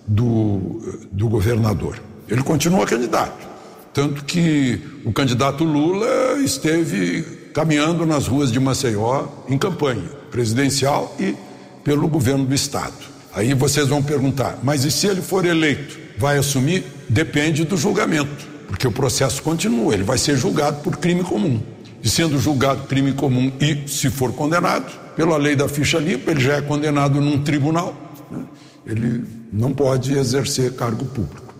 do, 0.07 0.79
do 1.11 1.27
governador. 1.27 1.99
Ele 2.29 2.43
continua 2.43 2.85
candidato, 2.85 3.47
tanto 3.91 4.23
que 4.23 4.79
o 5.03 5.11
candidato 5.11 5.63
Lula 5.63 6.39
esteve 6.39 7.23
caminhando 7.51 8.05
nas 8.05 8.27
ruas 8.27 8.51
de 8.51 8.59
Maceió 8.59 9.25
em 9.49 9.57
campanha 9.57 10.07
presidencial 10.29 11.15
e 11.19 11.35
pelo 11.83 12.07
governo 12.07 12.45
do 12.45 12.53
estado. 12.53 12.93
Aí 13.33 13.55
vocês 13.55 13.87
vão 13.87 14.03
perguntar, 14.03 14.59
mas 14.61 14.85
e 14.85 14.91
se 14.91 15.07
ele 15.07 15.23
for 15.23 15.45
eleito? 15.45 16.00
Vai 16.17 16.37
assumir? 16.37 16.83
Depende 17.09 17.63
do 17.65 17.77
julgamento, 17.77 18.47
porque 18.67 18.87
o 18.87 18.91
processo 18.91 19.41
continua, 19.41 19.93
ele 19.93 20.03
vai 20.03 20.17
ser 20.17 20.37
julgado 20.37 20.81
por 20.81 20.97
crime 20.97 21.23
comum 21.23 21.61
e 22.03 22.09
sendo 22.09 22.39
julgado 22.39 22.87
crime 22.87 23.13
comum 23.13 23.51
e, 23.59 23.87
se 23.87 24.09
for 24.09 24.33
condenado, 24.33 24.91
pela 25.15 25.37
lei 25.37 25.55
da 25.55 25.67
ficha 25.67 25.99
limpa, 25.99 26.31
ele 26.31 26.41
já 26.41 26.55
é 26.55 26.61
condenado 26.61 27.21
num 27.21 27.43
tribunal, 27.43 27.95
né? 28.29 28.43
ele 28.85 29.23
não 29.53 29.71
pode 29.73 30.13
exercer 30.13 30.73
cargo 30.73 31.05
público. 31.05 31.53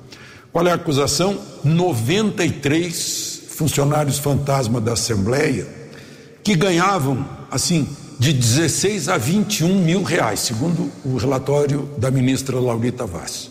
Qual 0.52 0.66
é 0.68 0.72
a 0.72 0.76
acusação? 0.76 1.40
93 1.64 3.44
funcionários 3.50 4.18
fantasma 4.18 4.82
da 4.82 4.94
Assembleia 4.94 5.68
que 6.44 6.56
ganhavam, 6.56 7.26
assim, 7.52 7.88
de 8.18 8.34
16 8.34 9.10
a 9.10 9.18
21 9.18 9.84
mil 9.84 10.02
reais, 10.02 10.40
segundo 10.40 10.92
o 11.06 11.18
relatório 11.18 11.90
da 11.98 12.10
ministra 12.10 12.60
Laurita 12.60 13.06
Vaz. 13.06 13.51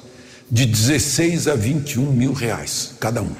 De 0.50 0.66
16 0.66 1.46
a 1.48 1.54
21 1.54 2.12
mil 2.12 2.32
reais 2.32 2.94
cada 2.98 3.22
um. 3.22 3.34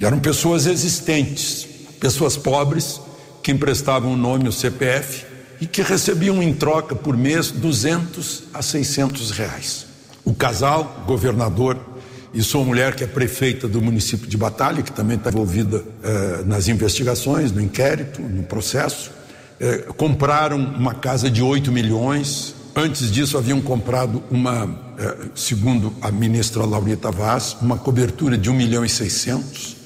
E 0.00 0.04
eram 0.04 0.18
pessoas 0.18 0.66
existentes, 0.66 1.66
pessoas 2.00 2.36
pobres, 2.36 3.00
que 3.42 3.52
emprestavam 3.52 4.14
o 4.14 4.16
nome, 4.16 4.48
o 4.48 4.52
CPF, 4.52 5.26
e 5.60 5.66
que 5.66 5.82
recebiam 5.82 6.42
em 6.42 6.52
troca 6.52 6.94
por 6.94 7.16
mês 7.16 7.50
200 7.50 8.44
a 8.54 8.62
600 8.62 9.30
reais. 9.30 9.86
O 10.24 10.34
casal, 10.34 11.04
governador 11.06 11.78
e 12.32 12.42
sua 12.42 12.64
mulher, 12.64 12.96
que 12.96 13.04
é 13.04 13.06
prefeita 13.06 13.68
do 13.68 13.80
município 13.80 14.26
de 14.26 14.36
Batalha, 14.36 14.82
que 14.82 14.90
também 14.90 15.16
está 15.16 15.30
envolvida 15.30 15.84
eh, 16.02 16.42
nas 16.44 16.66
investigações, 16.66 17.52
no 17.52 17.60
inquérito, 17.60 18.20
no 18.20 18.42
processo, 18.42 19.12
eh, 19.60 19.84
compraram 19.96 20.56
uma 20.58 20.94
casa 20.94 21.30
de 21.30 21.42
8 21.42 21.70
milhões. 21.70 22.54
Antes 22.74 23.10
disso, 23.10 23.38
haviam 23.38 23.60
comprado 23.60 24.22
uma, 24.30 24.83
segundo 25.34 25.92
a 26.00 26.10
ministra 26.10 26.64
Laurita 26.64 27.10
Vaz, 27.10 27.56
uma 27.60 27.76
cobertura 27.76 28.36
de 28.36 28.50
1 28.50 28.54
milhão 28.54 28.84
e 28.84 28.88
600. 28.88 29.76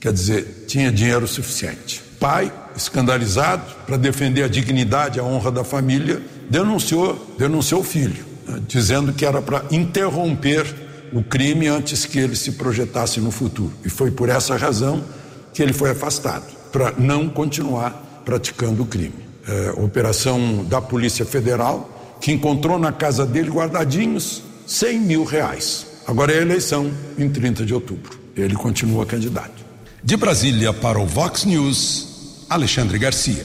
Quer 0.00 0.12
dizer, 0.12 0.64
tinha 0.66 0.90
dinheiro 0.90 1.26
suficiente. 1.28 2.02
Pai, 2.18 2.52
escandalizado, 2.76 3.62
para 3.86 3.96
defender 3.96 4.42
a 4.42 4.48
dignidade, 4.48 5.18
a 5.18 5.24
honra 5.24 5.50
da 5.50 5.64
família, 5.64 6.22
denunciou, 6.48 7.34
denunciou 7.38 7.80
o 7.80 7.84
filho, 7.84 8.24
né, 8.46 8.60
dizendo 8.66 9.12
que 9.12 9.24
era 9.24 9.40
para 9.40 9.64
interromper 9.70 10.66
o 11.12 11.22
crime 11.22 11.66
antes 11.66 12.04
que 12.04 12.18
ele 12.18 12.36
se 12.36 12.52
projetasse 12.52 13.20
no 13.20 13.30
futuro. 13.30 13.72
E 13.84 13.90
foi 13.90 14.10
por 14.10 14.28
essa 14.28 14.56
razão 14.56 15.04
que 15.52 15.62
ele 15.62 15.72
foi 15.72 15.90
afastado, 15.90 16.44
para 16.70 16.92
não 16.98 17.28
continuar 17.28 18.22
praticando 18.24 18.82
o 18.82 18.86
crime. 18.86 19.14
É, 19.46 19.72
operação 19.76 20.64
da 20.64 20.80
Polícia 20.80 21.24
Federal, 21.24 22.16
que 22.20 22.32
encontrou 22.32 22.78
na 22.78 22.92
casa 22.92 23.26
dele 23.26 23.50
guardadinhos 23.50 24.42
100 24.72 25.00
mil 25.00 25.24
reais. 25.24 25.86
Agora 26.06 26.32
é 26.32 26.38
a 26.38 26.40
eleição 26.40 26.90
em 27.18 27.28
30 27.28 27.66
de 27.66 27.74
outubro. 27.74 28.18
Ele 28.34 28.54
continua 28.54 29.04
candidato. 29.04 29.62
De 30.02 30.16
Brasília 30.16 30.72
para 30.72 30.98
o 30.98 31.04
Vox 31.04 31.44
News, 31.44 32.46
Alexandre 32.48 32.98
Garcia. 32.98 33.44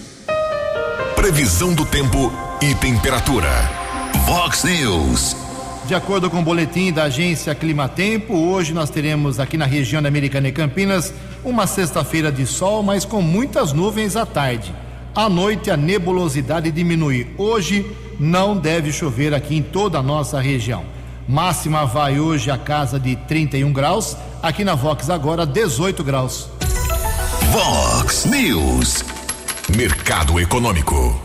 Previsão 1.17 1.73
do 1.73 1.85
tempo 1.85 2.31
e 2.61 2.73
temperatura. 2.75 3.49
Vox 4.25 4.63
News. 4.63 5.35
De 5.85 5.93
acordo 5.93 6.29
com 6.29 6.39
o 6.39 6.43
boletim 6.43 6.93
da 6.93 7.03
agência 7.03 7.53
Climatempo, 7.53 8.33
hoje 8.33 8.73
nós 8.73 8.89
teremos 8.89 9.37
aqui 9.37 9.57
na 9.57 9.65
região 9.65 10.01
da 10.01 10.07
Americana 10.07 10.47
e 10.47 10.53
Campinas 10.53 11.13
uma 11.43 11.67
sexta-feira 11.67 12.31
de 12.31 12.45
sol, 12.45 12.81
mas 12.81 13.03
com 13.03 13.21
muitas 13.21 13.73
nuvens 13.73 14.15
à 14.15 14.25
tarde. 14.25 14.73
À 15.13 15.27
noite 15.27 15.69
a 15.69 15.75
nebulosidade 15.75 16.71
diminui. 16.71 17.27
Hoje 17.37 17.85
não 18.17 18.55
deve 18.55 18.93
chover 18.93 19.33
aqui 19.33 19.57
em 19.57 19.61
toda 19.61 19.97
a 19.97 20.03
nossa 20.03 20.39
região. 20.39 20.95
Máxima 21.27 21.85
vai 21.85 22.21
hoje 22.21 22.49
a 22.49 22.57
casa 22.57 22.97
de 22.97 23.17
31 23.17 23.73
graus, 23.73 24.15
aqui 24.41 24.63
na 24.63 24.75
Vox 24.75 25.09
agora 25.09 25.45
18 25.45 26.01
graus. 26.01 26.49
Vox 27.51 28.23
News. 28.23 29.03
Mercado 29.75 30.39
Econômico. 30.39 31.21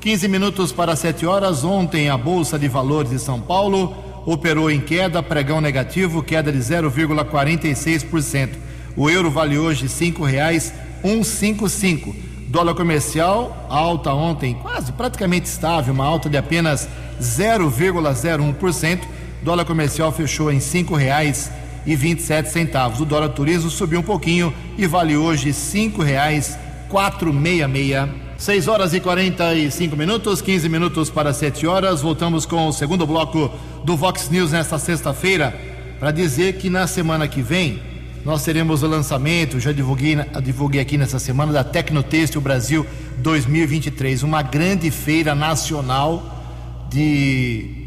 15 0.00 0.28
minutos 0.28 0.70
para 0.70 0.94
7 0.94 1.26
horas. 1.26 1.64
Ontem 1.64 2.08
a 2.08 2.16
Bolsa 2.16 2.56
de 2.56 2.68
Valores 2.68 3.10
de 3.10 3.18
São 3.18 3.40
Paulo 3.40 3.92
operou 4.24 4.70
em 4.70 4.80
queda, 4.80 5.20
pregão 5.20 5.60
negativo, 5.60 6.22
queda 6.22 6.52
de 6.52 6.58
0,46%. 6.58 8.50
O 8.96 9.10
euro 9.10 9.32
vale 9.32 9.58
hoje 9.58 9.88
cinco 9.88 10.22
reais 10.22 10.72
155. 11.02 12.14
Dólar 12.46 12.74
comercial 12.74 13.66
alta 13.68 14.12
ontem, 14.12 14.54
quase 14.54 14.92
praticamente 14.92 15.46
estável, 15.46 15.92
uma 15.92 16.04
alta 16.04 16.30
de 16.30 16.36
apenas 16.36 16.88
0,01%. 17.20 19.00
Dólar 19.42 19.64
comercial 19.64 20.12
fechou 20.12 20.52
em 20.52 20.60
cinco 20.60 20.94
reais 20.94 21.50
e 21.86 21.96
27 21.96 22.50
centavos. 22.50 23.00
O 23.00 23.04
dólar 23.04 23.30
turismo 23.30 23.70
subiu 23.70 24.00
um 24.00 24.02
pouquinho 24.02 24.52
e 24.76 24.86
vale 24.86 25.16
hoje 25.16 25.52
cinco 25.52 26.02
reais 26.02 26.58
466. 26.88 28.30
6 28.40 28.68
horas 28.68 28.94
e 28.94 29.00
45 29.00 29.94
minutos, 29.94 30.40
15 30.40 30.66
minutos 30.66 31.10
para 31.10 31.30
7 31.30 31.66
horas. 31.66 32.00
Voltamos 32.00 32.46
com 32.46 32.68
o 32.68 32.72
segundo 32.72 33.06
bloco 33.06 33.50
do 33.84 33.98
Vox 33.98 34.30
News 34.30 34.52
nesta 34.52 34.78
sexta-feira 34.78 35.54
para 35.98 36.10
dizer 36.10 36.54
que 36.54 36.70
na 36.70 36.86
semana 36.86 37.28
que 37.28 37.42
vem 37.42 37.82
nós 38.24 38.42
teremos 38.42 38.82
o 38.82 38.86
lançamento, 38.86 39.60
já 39.60 39.72
divulguei, 39.72 40.16
divulguei 40.42 40.80
aqui 40.80 40.96
nessa 40.96 41.18
semana, 41.18 41.52
da 41.52 41.62
Tecnotêxtil 41.62 42.40
Brasil 42.40 42.86
2023, 43.18 44.22
uma 44.22 44.40
grande 44.40 44.90
feira 44.90 45.34
nacional 45.34 46.86
de, 46.88 47.79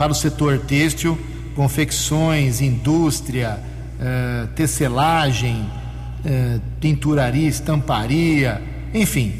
para 0.00 0.12
o 0.12 0.14
setor 0.14 0.58
têxtil, 0.60 1.18
confecções, 1.54 2.62
indústria, 2.62 3.62
eh, 4.00 4.48
tecelagem, 4.56 5.68
eh, 6.24 6.58
tinturaria, 6.80 7.46
estamparia, 7.46 8.62
enfim, 8.94 9.34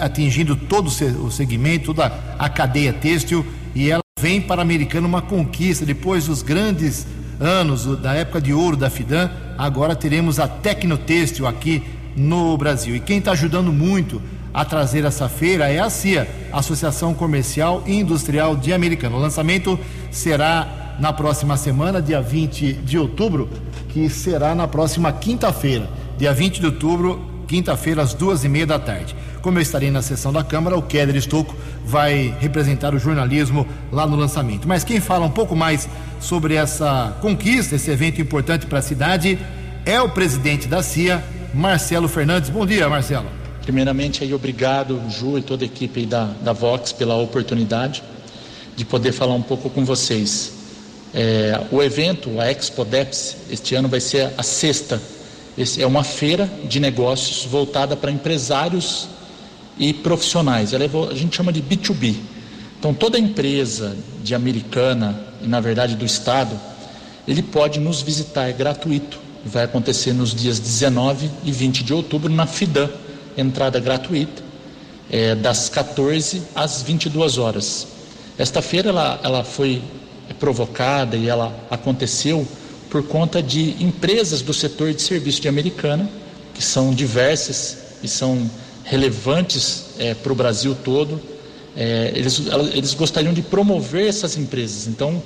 atingindo 0.00 0.54
todo 0.54 0.86
o 0.86 1.28
segmento, 1.28 1.86
toda 1.86 2.06
a 2.38 2.48
cadeia 2.48 2.92
têxtil, 2.92 3.44
e 3.74 3.90
ela 3.90 4.00
vem 4.20 4.40
para 4.40 4.60
a 4.60 4.62
Americana 4.62 5.08
uma 5.08 5.22
conquista 5.22 5.84
depois 5.84 6.26
dos 6.26 6.40
grandes 6.40 7.04
anos 7.40 7.84
da 8.00 8.14
época 8.14 8.40
de 8.40 8.52
ouro 8.52 8.76
da 8.76 8.88
Fidan, 8.88 9.28
agora 9.58 9.96
teremos 9.96 10.38
a 10.38 10.46
Tecnotêxtil 10.46 11.48
aqui 11.48 11.82
no 12.14 12.56
Brasil. 12.56 12.94
E 12.94 13.00
quem 13.00 13.18
está 13.18 13.32
ajudando 13.32 13.72
muito 13.72 14.22
a 14.52 14.64
trazer 14.64 15.04
essa 15.04 15.28
feira 15.28 15.70
é 15.70 15.78
a 15.78 15.88
CIA, 15.88 16.28
Associação 16.52 17.14
Comercial 17.14 17.82
e 17.86 17.98
Industrial 17.98 18.56
de 18.56 18.72
Americana. 18.72 19.16
O 19.16 19.20
lançamento 19.20 19.78
será 20.10 20.96
na 20.98 21.12
próxima 21.12 21.56
semana, 21.56 22.02
dia 22.02 22.20
20 22.20 22.72
de 22.74 22.98
outubro, 22.98 23.48
que 23.88 24.08
será 24.08 24.54
na 24.54 24.68
próxima 24.68 25.12
quinta-feira, 25.12 25.88
dia 26.18 26.32
20 26.32 26.60
de 26.60 26.66
outubro, 26.66 27.24
quinta-feira, 27.46 28.02
às 28.02 28.12
duas 28.12 28.44
e 28.44 28.48
meia 28.48 28.66
da 28.66 28.78
tarde. 28.78 29.14
Como 29.40 29.58
eu 29.58 29.62
estarei 29.62 29.90
na 29.90 30.02
sessão 30.02 30.32
da 30.32 30.44
Câmara, 30.44 30.76
o 30.76 30.82
Keller 30.82 31.16
Estocco 31.16 31.56
vai 31.84 32.34
representar 32.38 32.94
o 32.94 32.98
jornalismo 32.98 33.66
lá 33.90 34.06
no 34.06 34.14
lançamento. 34.14 34.68
Mas 34.68 34.84
quem 34.84 35.00
fala 35.00 35.24
um 35.24 35.30
pouco 35.30 35.56
mais 35.56 35.88
sobre 36.20 36.54
essa 36.54 37.16
conquista, 37.22 37.76
esse 37.76 37.90
evento 37.90 38.20
importante 38.20 38.66
para 38.66 38.80
a 38.80 38.82
cidade, 38.82 39.38
é 39.86 40.00
o 40.00 40.10
presidente 40.10 40.68
da 40.68 40.82
CIA, 40.82 41.24
Marcelo 41.54 42.06
Fernandes. 42.06 42.50
Bom 42.50 42.66
dia, 42.66 42.88
Marcelo. 42.88 43.39
Primeiramente, 43.62 44.24
aí, 44.24 44.32
obrigado, 44.34 45.02
Ju 45.10 45.38
e 45.38 45.42
toda 45.42 45.64
a 45.64 45.66
equipe 45.66 46.06
da, 46.06 46.24
da 46.42 46.52
Vox 46.52 46.92
pela 46.92 47.16
oportunidade 47.16 48.02
de 48.76 48.84
poder 48.84 49.12
falar 49.12 49.34
um 49.34 49.42
pouco 49.42 49.68
com 49.70 49.84
vocês. 49.84 50.52
É, 51.12 51.60
o 51.70 51.82
evento, 51.82 52.40
a 52.40 52.50
Expo 52.50 52.84
Deps, 52.84 53.36
este 53.50 53.74
ano 53.74 53.88
vai 53.88 54.00
ser 54.00 54.32
a 54.38 54.42
sexta 54.42 55.00
esse 55.60 55.82
é 55.82 55.86
uma 55.86 56.04
feira 56.04 56.50
de 56.64 56.80
negócios 56.80 57.44
voltada 57.44 57.96
para 57.96 58.10
empresários 58.10 59.08
e 59.78 59.92
profissionais. 59.92 60.72
Ela 60.72 60.84
é, 60.84 60.90
a 61.10 61.14
gente 61.14 61.36
chama 61.36 61.52
de 61.52 61.62
B2B. 61.62 62.16
Então, 62.78 62.94
toda 62.94 63.18
empresa 63.18 63.94
de 64.22 64.34
americana 64.34 65.22
e, 65.42 65.46
na 65.46 65.60
verdade, 65.60 65.96
do 65.96 66.04
Estado, 66.06 66.58
ele 67.28 67.42
pode 67.42 67.78
nos 67.78 68.00
visitar, 68.00 68.48
é 68.48 68.52
gratuito. 68.52 69.18
Vai 69.44 69.64
acontecer 69.64 70.14
nos 70.14 70.34
dias 70.34 70.58
19 70.58 71.30
e 71.44 71.52
20 71.52 71.84
de 71.84 71.92
outubro 71.92 72.32
na 72.32 72.46
FIDAN, 72.46 72.88
entrada 73.36 73.78
gratuita, 73.80 74.42
é, 75.10 75.34
das 75.34 75.68
14 75.68 76.42
às 76.54 76.82
22 76.82 77.38
horas. 77.38 77.86
Esta 78.38 78.62
feira 78.62 78.90
ela, 78.90 79.20
ela 79.22 79.44
foi 79.44 79.82
provocada 80.38 81.16
e 81.16 81.28
ela 81.28 81.54
aconteceu 81.70 82.46
por 82.88 83.02
conta 83.02 83.42
de 83.42 83.82
empresas 83.82 84.42
do 84.42 84.54
setor 84.54 84.92
de 84.92 85.02
serviço 85.02 85.40
de 85.40 85.48
Americana, 85.48 86.08
que 86.54 86.62
são 86.62 86.92
diversas 86.92 87.78
e 88.02 88.08
são 88.08 88.50
relevantes 88.84 89.86
é, 89.98 90.14
para 90.14 90.32
o 90.32 90.34
Brasil 90.34 90.76
todo. 90.84 91.20
É, 91.76 92.12
eles, 92.14 92.42
eles 92.72 92.94
gostariam 92.94 93.32
de 93.32 93.42
promover 93.42 94.08
essas 94.08 94.36
empresas. 94.36 94.88
Então, 94.88 95.22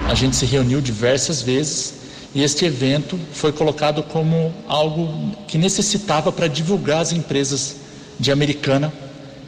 a 0.00 0.14
gente 0.14 0.34
se 0.34 0.44
reuniu 0.44 0.80
diversas 0.80 1.40
vezes 1.40 2.03
e 2.34 2.42
este 2.42 2.64
evento 2.64 3.18
foi 3.32 3.52
colocado 3.52 4.02
como 4.02 4.52
algo 4.66 5.36
que 5.46 5.56
necessitava 5.56 6.32
para 6.32 6.48
divulgar 6.48 7.00
as 7.00 7.12
empresas 7.12 7.76
de 8.18 8.32
Americana 8.32 8.92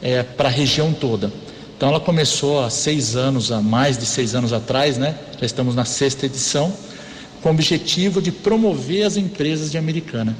é, 0.01 0.23
para 0.23 0.47
a 0.47 0.51
região 0.51 0.93
toda. 0.93 1.31
Então, 1.75 1.89
ela 1.89 1.99
começou 1.99 2.63
há 2.63 2.69
seis 2.69 3.15
anos, 3.15 3.51
há 3.51 3.61
mais 3.61 3.97
de 3.97 4.05
seis 4.05 4.33
anos 4.33 4.53
atrás, 4.53 4.97
né? 4.97 5.15
Já 5.39 5.45
estamos 5.45 5.75
na 5.75 5.85
sexta 5.85 6.25
edição 6.25 6.73
com 7.41 7.49
o 7.49 7.51
objetivo 7.51 8.21
de 8.21 8.31
promover 8.31 9.05
as 9.05 9.17
empresas 9.17 9.69
de 9.69 9.77
Americana. 9.77 10.35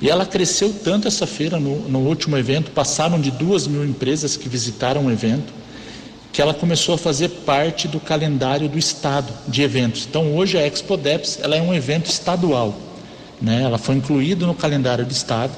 E 0.00 0.08
ela 0.08 0.24
cresceu 0.24 0.72
tanto 0.84 1.08
essa 1.08 1.26
feira, 1.26 1.58
no, 1.58 1.88
no 1.88 1.98
último 1.98 2.38
evento, 2.38 2.70
passaram 2.70 3.20
de 3.20 3.30
duas 3.30 3.66
mil 3.66 3.84
empresas 3.84 4.36
que 4.36 4.48
visitaram 4.48 5.06
o 5.06 5.10
evento, 5.10 5.52
que 6.32 6.42
ela 6.42 6.54
começou 6.54 6.94
a 6.94 6.98
fazer 6.98 7.28
parte 7.28 7.88
do 7.88 7.98
calendário 7.98 8.68
do 8.68 8.78
Estado 8.78 9.32
de 9.46 9.62
eventos. 9.62 10.06
Então, 10.08 10.36
hoje 10.36 10.58
a 10.58 10.66
Expo 10.66 10.96
Deps 10.96 11.38
ela 11.42 11.56
é 11.56 11.62
um 11.62 11.74
evento 11.74 12.06
estadual. 12.06 12.78
Né? 13.40 13.62
Ela 13.62 13.78
foi 13.78 13.96
incluída 13.96 14.46
no 14.46 14.54
calendário 14.54 15.04
do 15.04 15.12
Estado. 15.12 15.52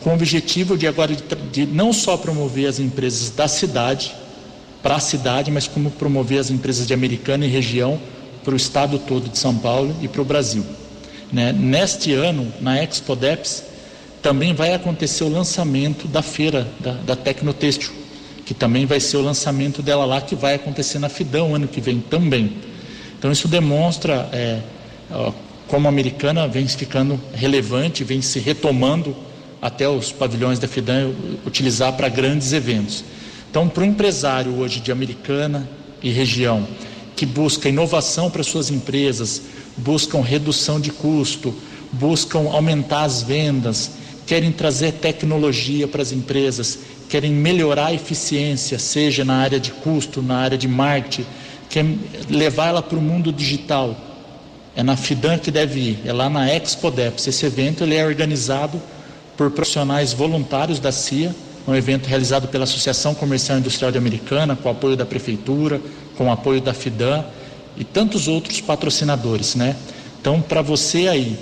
com 0.00 0.10
o 0.10 0.14
objetivo 0.14 0.78
de 0.78 0.86
agora 0.86 1.14
de, 1.14 1.22
de 1.52 1.66
não 1.66 1.92
só 1.92 2.16
promover 2.16 2.66
as 2.66 2.78
empresas 2.78 3.30
da 3.30 3.46
cidade 3.48 4.14
para 4.82 4.96
a 4.96 5.00
cidade, 5.00 5.50
mas 5.50 5.66
como 5.66 5.90
promover 5.90 6.38
as 6.38 6.50
empresas 6.50 6.86
de 6.86 6.94
Americana 6.94 7.44
e 7.44 7.48
região 7.48 8.00
para 8.42 8.54
o 8.54 8.56
estado 8.56 8.98
todo 8.98 9.28
de 9.28 9.38
São 9.38 9.54
Paulo 9.54 9.94
e 10.00 10.08
para 10.08 10.22
o 10.22 10.24
Brasil. 10.24 10.64
Né? 11.30 11.52
Neste 11.52 12.12
ano, 12.14 12.50
na 12.60 12.82
Expo 12.82 13.14
Deps, 13.14 13.64
também 14.22 14.54
vai 14.54 14.74
acontecer 14.74 15.24
o 15.24 15.28
lançamento 15.28 16.08
da 16.08 16.22
feira 16.22 16.66
da, 16.80 16.92
da 16.92 17.16
Tecnotêxtil, 17.16 17.92
que 18.50 18.54
também 18.54 18.84
vai 18.84 18.98
ser 18.98 19.16
o 19.16 19.22
lançamento 19.22 19.80
dela 19.80 20.04
lá, 20.04 20.20
que 20.20 20.34
vai 20.34 20.56
acontecer 20.56 20.98
na 20.98 21.08
Fidão 21.08 21.54
ano 21.54 21.68
que 21.68 21.80
vem 21.80 22.00
também. 22.00 22.56
Então 23.16 23.30
isso 23.30 23.46
demonstra 23.46 24.28
é, 24.32 24.58
como 25.68 25.86
a 25.86 25.88
americana 25.88 26.48
vem 26.48 26.66
ficando 26.66 27.20
relevante, 27.32 28.02
vem 28.02 28.20
se 28.20 28.40
retomando 28.40 29.14
até 29.62 29.88
os 29.88 30.10
pavilhões 30.10 30.58
da 30.58 30.66
FIDAN 30.66 31.12
utilizar 31.46 31.92
para 31.92 32.08
grandes 32.08 32.52
eventos. 32.52 33.04
Então, 33.48 33.68
para 33.68 33.84
o 33.84 33.86
empresário 33.86 34.58
hoje 34.58 34.80
de 34.80 34.90
Americana 34.90 35.70
e 36.02 36.10
região, 36.10 36.66
que 37.14 37.24
busca 37.24 37.68
inovação 37.68 38.28
para 38.32 38.42
suas 38.42 38.68
empresas, 38.68 39.42
buscam 39.76 40.22
redução 40.22 40.80
de 40.80 40.90
custo, 40.90 41.54
buscam 41.92 42.50
aumentar 42.50 43.02
as 43.04 43.22
vendas, 43.22 43.92
querem 44.26 44.50
trazer 44.50 44.94
tecnologia 44.94 45.86
para 45.86 46.02
as 46.02 46.10
empresas, 46.10 46.80
querem 47.10 47.32
melhorar 47.32 47.86
a 47.86 47.92
eficiência, 47.92 48.78
seja 48.78 49.24
na 49.24 49.34
área 49.34 49.58
de 49.58 49.72
custo, 49.72 50.22
na 50.22 50.38
área 50.38 50.56
de 50.56 50.68
marketing, 50.68 51.26
querem 51.68 52.00
levar 52.30 52.68
ela 52.68 52.82
para 52.82 52.96
o 52.96 53.02
mundo 53.02 53.32
digital. 53.32 53.96
É 54.76 54.82
na 54.84 54.96
FIDAN 54.96 55.36
que 55.36 55.50
deve 55.50 55.80
ir, 55.80 55.98
é 56.06 56.12
lá 56.12 56.30
na 56.30 56.48
Expo 56.48 56.88
Deps. 56.88 57.26
Esse 57.26 57.44
evento 57.44 57.82
ele 57.82 57.96
é 57.96 58.06
organizado 58.06 58.80
por 59.36 59.50
profissionais 59.50 60.12
voluntários 60.12 60.78
da 60.78 60.92
CIA, 60.92 61.34
um 61.66 61.74
evento 61.74 62.06
realizado 62.06 62.46
pela 62.46 62.62
Associação 62.62 63.12
Comercial 63.12 63.58
Industrial 63.58 63.92
Americana, 63.96 64.54
com 64.54 64.70
apoio 64.70 64.96
da 64.96 65.04
Prefeitura, 65.04 65.80
com 66.16 66.30
apoio 66.30 66.60
da 66.60 66.72
FIDAN 66.72 67.24
e 67.76 67.82
tantos 67.82 68.28
outros 68.28 68.60
patrocinadores, 68.60 69.56
né? 69.56 69.74
Então, 70.20 70.40
para 70.40 70.62
você 70.62 71.08
aí, 71.08 71.36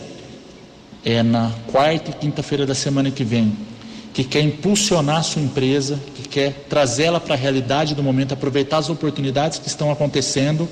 é 1.04 1.22
na 1.22 1.52
quarta 1.66 2.10
e 2.10 2.14
quinta-feira 2.14 2.64
da 2.64 2.74
semana 2.74 3.10
que 3.10 3.22
vem, 3.22 3.52
que 4.18 4.24
quer 4.24 4.40
impulsionar 4.40 5.18
a 5.18 5.22
sua 5.22 5.40
empresa, 5.40 5.96
que 6.16 6.26
quer 6.26 6.66
trazê-la 6.68 7.20
para 7.20 7.34
a 7.34 7.38
realidade 7.38 7.94
do 7.94 8.02
momento, 8.02 8.34
aproveitar 8.34 8.78
as 8.78 8.90
oportunidades 8.90 9.60
que 9.60 9.68
estão 9.68 9.92
acontecendo, 9.92 10.68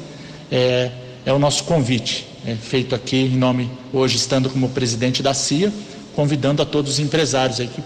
é, 0.50 0.90
é 1.24 1.32
o 1.32 1.38
nosso 1.38 1.62
convite, 1.62 2.26
é 2.44 2.56
feito 2.56 2.92
aqui 2.92 3.18
em 3.18 3.37
nome, 3.37 3.70
hoje 3.92 4.16
estando 4.16 4.50
como 4.50 4.70
presidente 4.70 5.22
da 5.22 5.32
CIA, 5.32 5.72
convidando 6.12 6.61
a 6.61 6.66
todos 6.66 6.94
os 6.94 6.98
empresários 6.98 7.61
aí 7.61 7.68
que, 7.68 7.80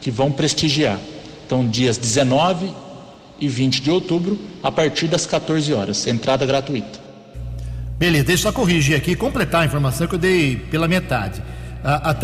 que 0.00 0.10
vão 0.10 0.32
prestigiar. 0.32 0.98
Então, 1.46 1.64
dias 1.64 1.96
19 1.96 2.72
e 3.38 3.46
20 3.46 3.82
de 3.82 3.92
outubro, 3.92 4.36
a 4.64 4.72
partir 4.72 5.06
das 5.06 5.24
14 5.24 5.72
horas, 5.72 6.08
entrada 6.08 6.44
gratuita. 6.44 6.98
Beleza, 7.96 8.24
deixa 8.24 8.48
eu 8.48 8.52
só 8.52 8.52
corrigir 8.52 8.96
aqui 8.96 9.14
completar 9.14 9.62
a 9.62 9.64
informação 9.64 10.08
que 10.08 10.16
eu 10.16 10.18
dei 10.18 10.56
pela 10.56 10.88
metade. 10.88 11.40
A, 11.84 12.10
a 12.10 12.14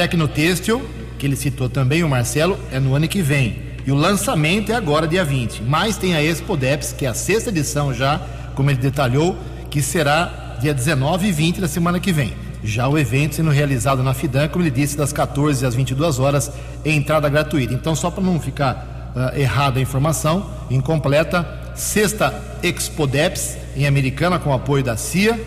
que 1.21 1.27
ele 1.27 1.37
citou 1.37 1.69
também, 1.69 2.03
o 2.03 2.09
Marcelo, 2.09 2.59
é 2.73 2.81
no 2.81 2.95
ano 2.95 3.07
que 3.07 3.21
vem. 3.21 3.59
E 3.87 3.93
o 3.93 3.95
lançamento 3.95 4.73
é 4.73 4.75
agora, 4.75 5.07
dia 5.07 5.23
20. 5.23 5.63
Mas 5.63 5.99
tem 5.99 6.15
a 6.15 6.23
Expo 6.23 6.57
Deps, 6.57 6.93
que 6.93 7.05
é 7.05 7.11
a 7.11 7.15
sexta 7.15 7.51
edição 7.51 7.93
já, 7.93 8.19
como 8.55 8.71
ele 8.71 8.79
detalhou, 8.79 9.37
que 9.71 9.83
será 9.83 10.57
dia 10.61 10.73
19 10.73 11.29
e 11.29 11.33
20 11.33 11.61
da 11.61 11.69
semana 11.69 12.01
que 12.01 12.11
vem. 12.11 12.33
Já 12.65 12.89
o 12.89 12.99
evento 12.99 13.35
sendo 13.35 13.51
realizado 13.51 14.03
na 14.03 14.15
Fidan, 14.15 14.49
como 14.49 14.65
ele 14.65 14.71
disse, 14.71 14.97
das 14.97 15.13
14 15.13 15.65
às 15.65 15.75
22 15.75 16.19
horas, 16.19 16.51
entrada 16.85 17.29
gratuita. 17.29 17.75
Então, 17.75 17.95
só 17.95 18.11
para 18.11 18.25
não 18.25 18.41
ficar 18.41 19.13
uh, 19.15 19.39
errada 19.39 19.79
a 19.79 19.83
informação, 19.83 20.51
incompleta, 20.71 21.47
sexta 21.75 22.35
Expodeps 22.63 23.59
em 23.77 23.87
Americana 23.87 24.39
com 24.39 24.53
apoio 24.53 24.83
da 24.83 24.97
CIA, 24.97 25.39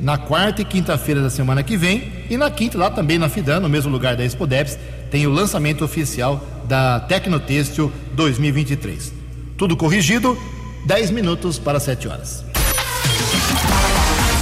na 0.00 0.16
quarta 0.16 0.62
e 0.62 0.64
quinta-feira 0.64 1.20
da 1.20 1.30
semana 1.30 1.62
que 1.62 1.76
vem, 1.76 2.12
e 2.30 2.36
na 2.36 2.50
quinta, 2.50 2.78
lá 2.78 2.90
também 2.90 3.18
na 3.18 3.28
Fidan, 3.28 3.60
no 3.60 3.68
mesmo 3.68 3.90
lugar 3.90 4.16
da 4.16 4.24
Expodeps, 4.24 4.78
tem 5.10 5.26
o 5.26 5.30
lançamento 5.30 5.84
oficial 5.84 6.44
da 6.64 7.00
Tecnotêxtil 7.00 7.92
2023. 8.12 9.12
Tudo 9.56 9.76
corrigido, 9.76 10.38
10 10.84 11.10
minutos 11.10 11.58
para 11.58 11.80
7 11.80 12.08
horas. 12.08 12.44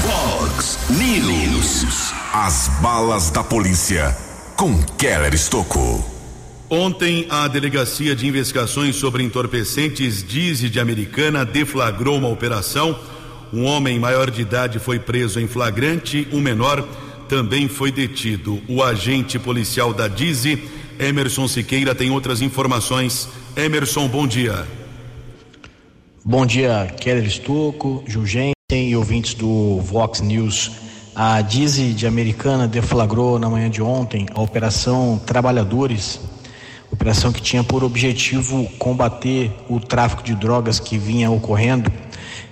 Fox 0.03 0.79
News. 0.91 2.13
As 2.33 2.69
balas 2.81 3.31
da 3.31 3.43
polícia 3.43 4.17
com 4.57 4.83
Keller 4.99 5.35
Estocou. 5.35 6.05
Ontem, 6.69 7.27
a 7.31 7.47
Delegacia 7.47 8.17
de 8.17 8.27
Investigações 8.27 8.97
sobre 8.97 9.23
Entorpecentes 9.23 10.25
Dize 10.27 10.69
de 10.69 10.81
Americana 10.81 11.45
deflagrou 11.45 12.19
uma 12.19 12.29
operação. 12.29 12.99
Um 13.53 13.65
homem 13.65 14.01
maior 14.01 14.31
de 14.31 14.43
idade 14.43 14.79
foi 14.81 14.99
preso 14.99 15.39
em 15.39 15.47
flagrante, 15.47 16.27
um 16.33 16.41
menor 16.41 16.87
também 17.29 17.69
foi 17.69 17.93
detido. 17.93 18.61
O 18.69 18.83
agente 18.83 19.39
policial 19.39 19.93
da 19.93 20.09
Dize, 20.09 20.62
Emerson 20.99 21.47
Siqueira, 21.49 21.95
tem 21.95 22.11
outras 22.11 22.41
informações. 22.41 23.29
Emerson, 23.57 24.09
bom 24.09 24.27
dia. 24.27 24.67
Bom 26.25 26.45
dia, 26.45 26.93
Keller 27.01 27.25
Estocco, 27.25 28.03
Jugem 28.07 28.53
e 28.73 28.97
ouvintes 28.97 29.35
do 29.35 29.81
Vox 29.81 30.21
News. 30.21 30.73
A 31.15 31.41
Dize 31.41 31.93
de 31.93 32.07
Americana 32.07 32.67
deflagrou 32.67 33.39
na 33.39 33.49
manhã 33.49 33.71
de 33.71 33.81
ontem 33.81 34.27
a 34.35 34.41
Operação 34.41 35.21
Trabalhadores, 35.25 36.21
operação 36.91 37.33
que 37.33 37.41
tinha 37.41 37.65
por 37.65 37.85
objetivo 37.85 38.69
combater 38.79 39.51
o 39.69 39.81
tráfico 39.81 40.23
de 40.23 40.35
drogas 40.35 40.79
que 40.79 40.99
vinha 40.99 41.31
ocorrendo 41.31 41.91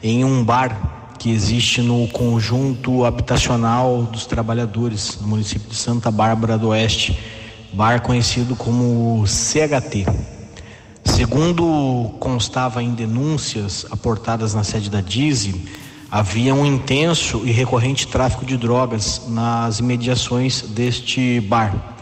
em 0.02 0.24
um 0.24 0.44
bar 0.44 1.03
que 1.24 1.30
existe 1.30 1.80
no 1.80 2.06
conjunto 2.08 3.06
habitacional 3.06 4.02
dos 4.02 4.26
trabalhadores, 4.26 5.18
no 5.22 5.28
município 5.28 5.70
de 5.70 5.74
Santa 5.74 6.10
Bárbara 6.10 6.58
do 6.58 6.68
Oeste, 6.68 7.18
bar 7.72 8.02
conhecido 8.02 8.54
como 8.54 9.24
CHT. 9.26 10.04
Segundo 11.02 12.14
constava 12.20 12.82
em 12.82 12.92
denúncias 12.92 13.86
aportadas 13.90 14.52
na 14.52 14.62
sede 14.62 14.90
da 14.90 15.00
Dize, 15.00 15.64
havia 16.10 16.54
um 16.54 16.66
intenso 16.66 17.40
e 17.46 17.52
recorrente 17.52 18.06
tráfico 18.06 18.44
de 18.44 18.58
drogas 18.58 19.22
nas 19.26 19.78
imediações 19.78 20.60
deste 20.60 21.40
bar. 21.40 21.96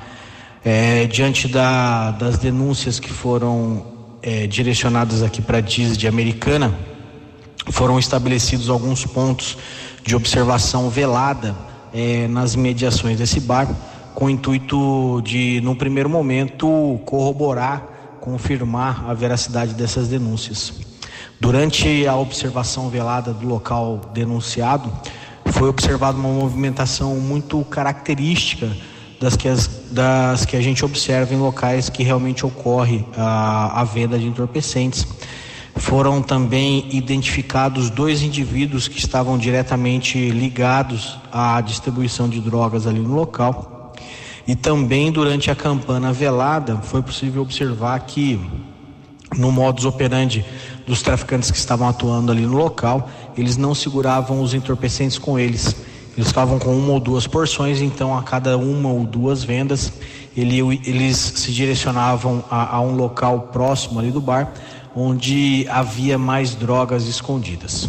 É, 0.65 1.07
diante 1.07 1.47
da, 1.47 2.11
das 2.11 2.39
denúncias 2.39 2.99
que 2.99 3.13
foram 3.13 3.87
é, 4.21 4.49
direcionadas 4.49 5.23
aqui 5.23 5.41
para 5.41 5.59
a 5.59 5.61
DIS 5.61 5.97
de 5.97 6.09
Americana, 6.09 6.77
foram 7.71 7.99
estabelecidos 7.99 8.69
alguns 8.69 9.05
pontos 9.05 9.57
de 10.05 10.17
observação 10.17 10.91
velada 10.91 11.55
é, 11.93 12.27
nas 12.29 12.55
imediações 12.55 13.19
desse 13.19 13.41
bar, 13.41 13.69
com 14.15 14.27
o 14.27 14.31
intuito 14.31 15.21
de, 15.23 15.61
no 15.63 15.77
primeiro 15.77 16.09
momento, 16.09 17.01
corroborar, 17.05 18.19
confirmar 18.21 19.05
a 19.09 19.15
veracidade 19.15 19.75
dessas 19.75 20.09
denúncias. 20.09 20.73
Durante 21.41 22.07
a 22.07 22.17
observação 22.17 22.89
velada 22.89 23.33
do 23.33 23.47
local 23.47 24.01
denunciado, 24.13 24.93
foi 25.47 25.69
observada 25.69 26.17
uma 26.17 26.29
movimentação 26.29 27.17
muito 27.17 27.63
característica 27.65 28.71
das 29.21 29.37
que, 29.37 29.49
as, 29.49 29.69
das 29.91 30.45
que 30.45 30.57
a 30.57 30.61
gente 30.61 30.85
observa 30.85 31.33
em 31.33 31.39
locais 31.39 31.89
que 31.89 32.03
realmente 32.03 32.45
ocorre 32.45 33.05
a, 33.17 33.81
a 33.81 33.85
venda 33.85 34.19
de 34.19 34.27
entorpecentes. 34.27 35.07
Foram 35.77 36.23
também 36.23 36.87
identificados 36.91 37.89
dois 37.89 38.23
indivíduos 38.23 38.89
que 38.89 38.99
estavam 38.99 39.39
diretamente 39.39 40.31
ligados 40.31 41.19
à 41.33 41.61
distribuição 41.61 42.29
de 42.29 42.41
drogas 42.41 42.87
ali 42.87 43.01
no 43.01 43.15
local. 43.15 43.93
E 44.47 44.55
também 44.55 45.11
durante 45.11 45.51
a 45.51 45.55
campana 45.55 46.13
velada 46.13 46.77
foi 46.79 47.03
possível 47.03 47.43
observar 47.43 47.99
que 48.01 48.41
no 49.37 49.51
modus 49.51 49.85
operandi 49.85 50.45
dos 50.87 51.01
traficantes 51.01 51.51
que 51.51 51.57
estavam 51.57 51.89
atuando 51.89 52.33
ali 52.33 52.43
no 52.43 52.57
local, 52.57 53.09
eles 53.37 53.57
não 53.57 53.75
seguravam 53.75 54.43
os 54.43 54.53
entorpecentes 54.53 55.17
com 55.17 55.39
eles. 55.39 55.75
Eles 56.17 56.29
ficavam 56.29 56.59
com 56.59 56.77
uma 56.77 56.93
ou 56.93 57.01
duas 57.01 57.27
porções, 57.27 57.81
então 57.81 58.17
a 58.17 58.23
cada 58.23 58.59
uma 58.59 58.91
ou 58.91 59.05
duas 59.05 59.43
vendas, 59.43 59.93
ele, 60.37 60.59
eles 60.85 61.17
se 61.17 61.51
direcionavam 61.51 62.45
a, 62.51 62.77
a 62.77 62.81
um 62.83 62.95
local 62.95 63.49
próximo 63.53 63.99
ali 63.99 64.11
do 64.11 64.21
bar, 64.21 64.53
onde 64.95 65.67
havia 65.69 66.19
mais 66.19 66.55
drogas 66.55 67.07
escondidas. 67.07 67.89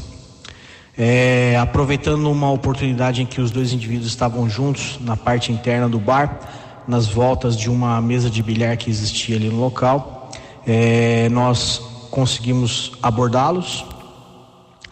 É, 0.97 1.57
aproveitando 1.59 2.29
uma 2.29 2.51
oportunidade 2.51 3.21
em 3.21 3.25
que 3.25 3.41
os 3.41 3.49
dois 3.49 3.73
indivíduos 3.73 4.07
estavam 4.07 4.49
juntos 4.49 4.99
na 5.01 5.17
parte 5.17 5.51
interna 5.51 5.89
do 5.89 5.99
bar, 5.99 6.39
nas 6.87 7.07
voltas 7.07 7.57
de 7.57 7.69
uma 7.69 7.99
mesa 8.01 8.29
de 8.29 8.43
bilhar 8.43 8.77
que 8.77 8.89
existia 8.89 9.35
ali 9.35 9.49
no 9.49 9.59
local, 9.59 10.29
é, 10.67 11.29
nós 11.29 11.81
conseguimos 12.11 12.91
abordá-los. 13.01 13.85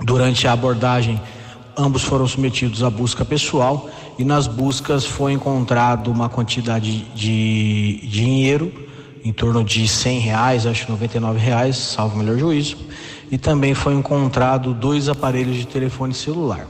Durante 0.03 0.47
a 0.47 0.53
abordagem, 0.53 1.21
ambos 1.77 2.03
foram 2.03 2.27
submetidos 2.27 2.81
à 2.81 2.89
busca 2.89 3.23
pessoal 3.23 3.87
e 4.17 4.23
nas 4.23 4.47
buscas 4.47 5.05
foi 5.05 5.33
encontrado 5.33 6.11
uma 6.11 6.27
quantidade 6.27 7.01
de 7.13 7.99
dinheiro 8.07 8.89
em 9.23 9.31
torno 9.31 9.63
de 9.63 9.87
100 9.87 10.19
reais, 10.19 10.65
acho 10.65 10.89
99 10.89 11.39
reais, 11.39 11.75
salvo 11.77 12.15
o 12.15 12.19
melhor 12.19 12.37
juízo, 12.37 12.77
e 13.29 13.37
também 13.37 13.73
foi 13.73 13.93
encontrado 13.93 14.73
dois 14.73 15.07
aparelhos 15.07 15.55
de 15.55 15.67
telefone 15.67 16.13
celular. 16.13 16.67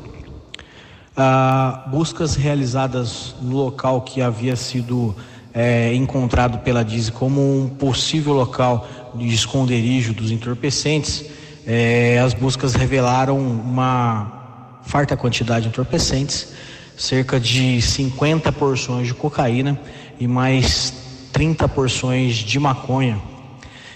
Ah, 1.15 1.85
buscas 1.87 2.35
realizadas 2.35 3.35
no 3.41 3.55
local 3.57 4.01
que 4.01 4.21
havia 4.21 4.55
sido 4.55 5.15
é, 5.53 5.93
encontrado 5.93 6.59
pela 6.59 6.83
DIS 6.83 7.09
como 7.09 7.41
um 7.41 7.67
possível 7.67 8.33
local 8.33 8.87
de 9.15 9.27
esconderijo 9.27 10.13
dos 10.13 10.31
entorpecentes, 10.31 11.25
é, 11.65 12.19
as 12.19 12.33
buscas 12.33 12.73
revelaram 12.73 13.37
uma 13.37 14.79
farta 14.83 15.15
quantidade 15.15 15.63
de 15.63 15.69
entorpecentes, 15.69 16.53
cerca 16.97 17.39
de 17.39 17.81
50 17.81 18.51
porções 18.51 19.07
de 19.07 19.13
cocaína 19.13 19.79
e 20.19 20.27
mais 20.27 21.00
30 21.41 21.67
porções 21.69 22.35
de 22.35 22.59
maconha. 22.59 23.19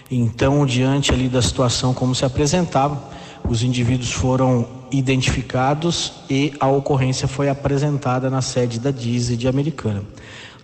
Então, 0.09 0.65
diante 0.65 1.13
ali 1.13 1.29
da 1.29 1.43
situação 1.43 1.93
como 1.93 2.15
se 2.15 2.25
apresentava, 2.25 2.99
os 3.47 3.61
indivíduos 3.61 4.11
foram 4.11 4.67
identificados 4.89 6.13
e 6.27 6.55
a 6.59 6.67
ocorrência 6.67 7.27
foi 7.27 7.47
apresentada 7.47 8.31
na 8.31 8.41
sede 8.41 8.79
da 8.79 8.89
DISE 8.89 9.37
de 9.37 9.47
Americana. 9.47 10.01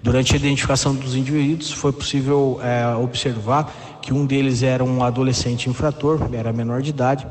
Durante 0.02 0.34
a 0.34 0.38
identificação 0.38 0.96
dos 0.96 1.16
indivíduos, 1.16 1.72
foi 1.72 1.92
possível 1.92 2.60
é, 2.64 2.96
observar 2.96 4.00
que 4.02 4.12
um 4.12 4.26
deles 4.26 4.64
era 4.64 4.84
um 4.84 5.04
adolescente 5.04 5.70
infrator, 5.70 6.30
era 6.34 6.52
menor 6.52 6.82
de 6.82 6.90
idade, 6.90 7.28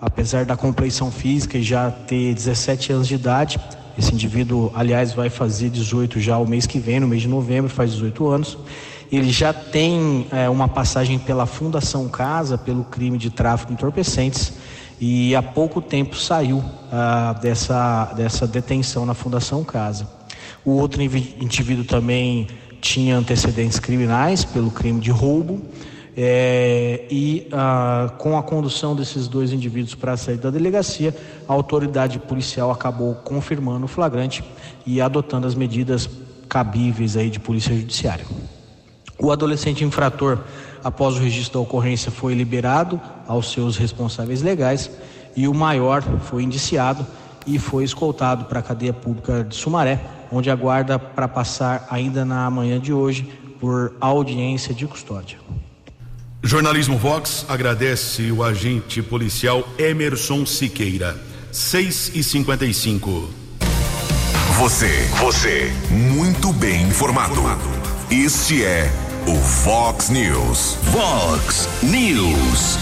apesar 0.00 0.44
da 0.44 0.56
compleição 0.56 1.10
física 1.10 1.58
e 1.58 1.62
já 1.64 1.90
ter 1.90 2.32
17 2.34 2.92
anos 2.92 3.08
de 3.08 3.16
idade. 3.16 3.58
Esse 3.98 4.14
indivíduo, 4.14 4.70
aliás, 4.76 5.12
vai 5.12 5.28
fazer 5.28 5.70
18 5.70 6.20
já 6.20 6.38
o 6.38 6.46
mês 6.46 6.66
que 6.66 6.78
vem, 6.78 7.00
no 7.00 7.08
mês 7.08 7.22
de 7.22 7.28
novembro, 7.28 7.68
faz 7.68 7.90
18 7.90 8.28
anos. 8.28 8.56
Ele 9.12 9.30
já 9.30 9.52
tem 9.52 10.26
é, 10.32 10.48
uma 10.48 10.66
passagem 10.66 11.18
pela 11.18 11.44
Fundação 11.44 12.08
Casa, 12.08 12.56
pelo 12.56 12.82
crime 12.82 13.18
de 13.18 13.28
tráfico 13.28 13.68
de 13.68 13.74
entorpecentes, 13.74 14.54
e 14.98 15.36
há 15.36 15.42
pouco 15.42 15.82
tempo 15.82 16.16
saiu 16.16 16.64
ah, 16.90 17.34
dessa, 17.42 18.12
dessa 18.16 18.46
detenção 18.46 19.04
na 19.04 19.12
Fundação 19.12 19.62
Casa. 19.64 20.08
O 20.64 20.70
outro 20.70 21.02
indivíduo 21.02 21.84
também 21.84 22.46
tinha 22.80 23.18
antecedentes 23.18 23.78
criminais 23.78 24.46
pelo 24.46 24.70
crime 24.70 24.98
de 24.98 25.10
roubo. 25.10 25.60
É, 26.16 27.04
e 27.10 27.48
ah, 27.52 28.14
com 28.16 28.38
a 28.38 28.42
condução 28.42 28.96
desses 28.96 29.28
dois 29.28 29.52
indivíduos 29.52 29.94
para 29.94 30.12
a 30.12 30.16
sede 30.16 30.38
da 30.38 30.50
delegacia, 30.50 31.14
a 31.46 31.52
autoridade 31.52 32.18
policial 32.18 32.70
acabou 32.70 33.14
confirmando 33.16 33.84
o 33.84 33.88
flagrante 33.88 34.42
e 34.86 35.02
adotando 35.02 35.46
as 35.46 35.54
medidas 35.54 36.08
cabíveis 36.48 37.14
aí 37.14 37.28
de 37.28 37.40
polícia 37.40 37.74
judiciária. 37.74 38.24
O 39.18 39.30
adolescente 39.30 39.84
infrator, 39.84 40.38
após 40.82 41.16
o 41.16 41.18
registro 41.20 41.54
da 41.54 41.60
ocorrência, 41.60 42.10
foi 42.10 42.34
liberado 42.34 43.00
aos 43.26 43.52
seus 43.52 43.76
responsáveis 43.76 44.42
legais 44.42 44.90
e 45.36 45.46
o 45.46 45.54
maior 45.54 46.02
foi 46.02 46.42
indiciado 46.42 47.06
e 47.46 47.58
foi 47.58 47.84
escoltado 47.84 48.44
para 48.44 48.60
a 48.60 48.62
cadeia 48.62 48.92
pública 48.92 49.44
de 49.44 49.54
Sumaré, 49.54 50.00
onde 50.30 50.50
aguarda 50.50 50.98
para 50.98 51.28
passar 51.28 51.86
ainda 51.90 52.24
na 52.24 52.48
manhã 52.50 52.80
de 52.80 52.92
hoje 52.92 53.28
por 53.60 53.94
audiência 54.00 54.74
de 54.74 54.86
custódia. 54.86 55.38
Jornalismo 56.42 56.98
Vox 56.98 57.46
agradece 57.48 58.32
o 58.32 58.42
agente 58.42 59.00
policial 59.00 59.66
Emerson 59.78 60.44
Siqueira. 60.44 61.16
6 61.52 62.12
e 62.14 62.24
55 62.24 63.30
Você, 64.58 65.06
você, 65.20 65.72
muito 65.90 66.52
bem 66.54 66.82
informado. 66.82 67.71
Este 68.12 68.62
é 68.62 68.92
o 69.26 69.34
Vox 69.34 70.10
News. 70.10 70.76
Vox 70.92 71.66
News. 71.82 72.76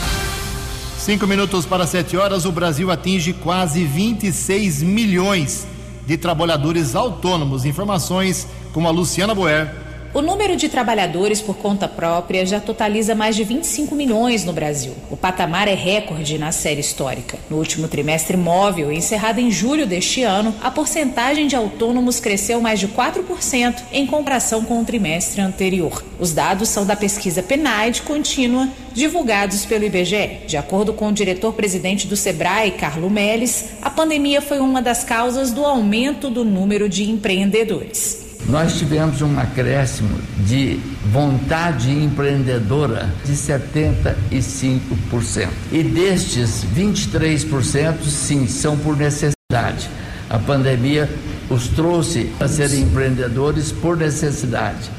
Cinco 0.99 1.24
minutos 1.24 1.64
para 1.64 1.87
sete 1.87 2.16
horas, 2.16 2.45
o 2.45 2.51
Brasil 2.51 2.91
atinge 2.91 3.33
quase 3.33 3.85
26 3.85 4.83
milhões 4.83 5.68
de 6.05 6.16
trabalhadores 6.16 6.97
autônomos. 6.97 7.64
Informações 7.64 8.49
com 8.72 8.89
a 8.89 8.91
Luciana 8.91 9.33
Boer. 9.33 9.72
O 10.12 10.20
número 10.20 10.56
de 10.56 10.68
trabalhadores 10.68 11.40
por 11.40 11.56
conta 11.58 11.86
própria 11.86 12.44
já 12.44 12.58
totaliza 12.58 13.14
mais 13.14 13.36
de 13.36 13.44
25 13.44 13.94
milhões 13.94 14.44
no 14.44 14.52
Brasil. 14.52 14.92
O 15.08 15.16
patamar 15.16 15.68
é 15.68 15.74
recorde 15.74 16.36
na 16.36 16.50
série 16.50 16.80
histórica. 16.80 17.38
No 17.48 17.58
último 17.58 17.86
trimestre 17.86 18.36
móvel, 18.36 18.90
encerrado 18.90 19.38
em 19.38 19.52
julho 19.52 19.86
deste 19.86 20.24
ano, 20.24 20.52
a 20.61 20.68
porcentagem 20.68 21.46
de 21.46 21.54
autônomos 21.54 22.18
cresceu 22.18 22.61
mais 22.61 22.80
de 22.80 22.88
4% 22.88 23.82
em 23.92 24.04
comparação 24.04 24.64
com 24.64 24.80
o 24.80 24.84
trimestre 24.84 25.40
anterior. 25.40 26.02
Os 26.18 26.32
dados 26.32 26.68
são 26.68 26.84
da 26.84 26.96
pesquisa 26.96 27.40
PNAD 27.40 28.02
contínua, 28.02 28.68
divulgados 28.92 29.64
pelo 29.64 29.84
IBGE. 29.84 30.40
De 30.44 30.56
acordo 30.56 30.92
com 30.92 31.06
o 31.06 31.12
diretor-presidente 31.12 32.08
do 32.08 32.16
Sebrae, 32.16 32.72
Carlo 32.72 33.08
Melles, 33.08 33.74
a 33.80 33.88
pandemia 33.88 34.42
foi 34.42 34.58
uma 34.58 34.82
das 34.82 35.04
causas 35.04 35.52
do 35.52 35.64
aumento 35.64 36.28
do 36.28 36.44
número 36.44 36.88
de 36.88 37.08
empreendedores 37.08 38.19
nós 38.49 38.78
tivemos 38.78 39.22
um 39.22 39.38
acréscimo 39.38 40.18
de 40.38 40.80
vontade 41.12 41.91
empreendedora 41.91 43.12
de 43.24 43.32
75%. 43.32 45.49
E 45.70 45.82
destes, 45.82 46.64
23% 46.74 48.03
sim 48.05 48.47
são 48.47 48.76
por 48.76 48.97
necessidade. 48.97 49.88
A 50.28 50.38
pandemia 50.38 51.09
os 51.49 51.68
trouxe 51.68 52.30
a 52.38 52.47
serem 52.47 52.82
empreendedores 52.82 53.72
por 53.72 53.97
necessidade. 53.97 54.91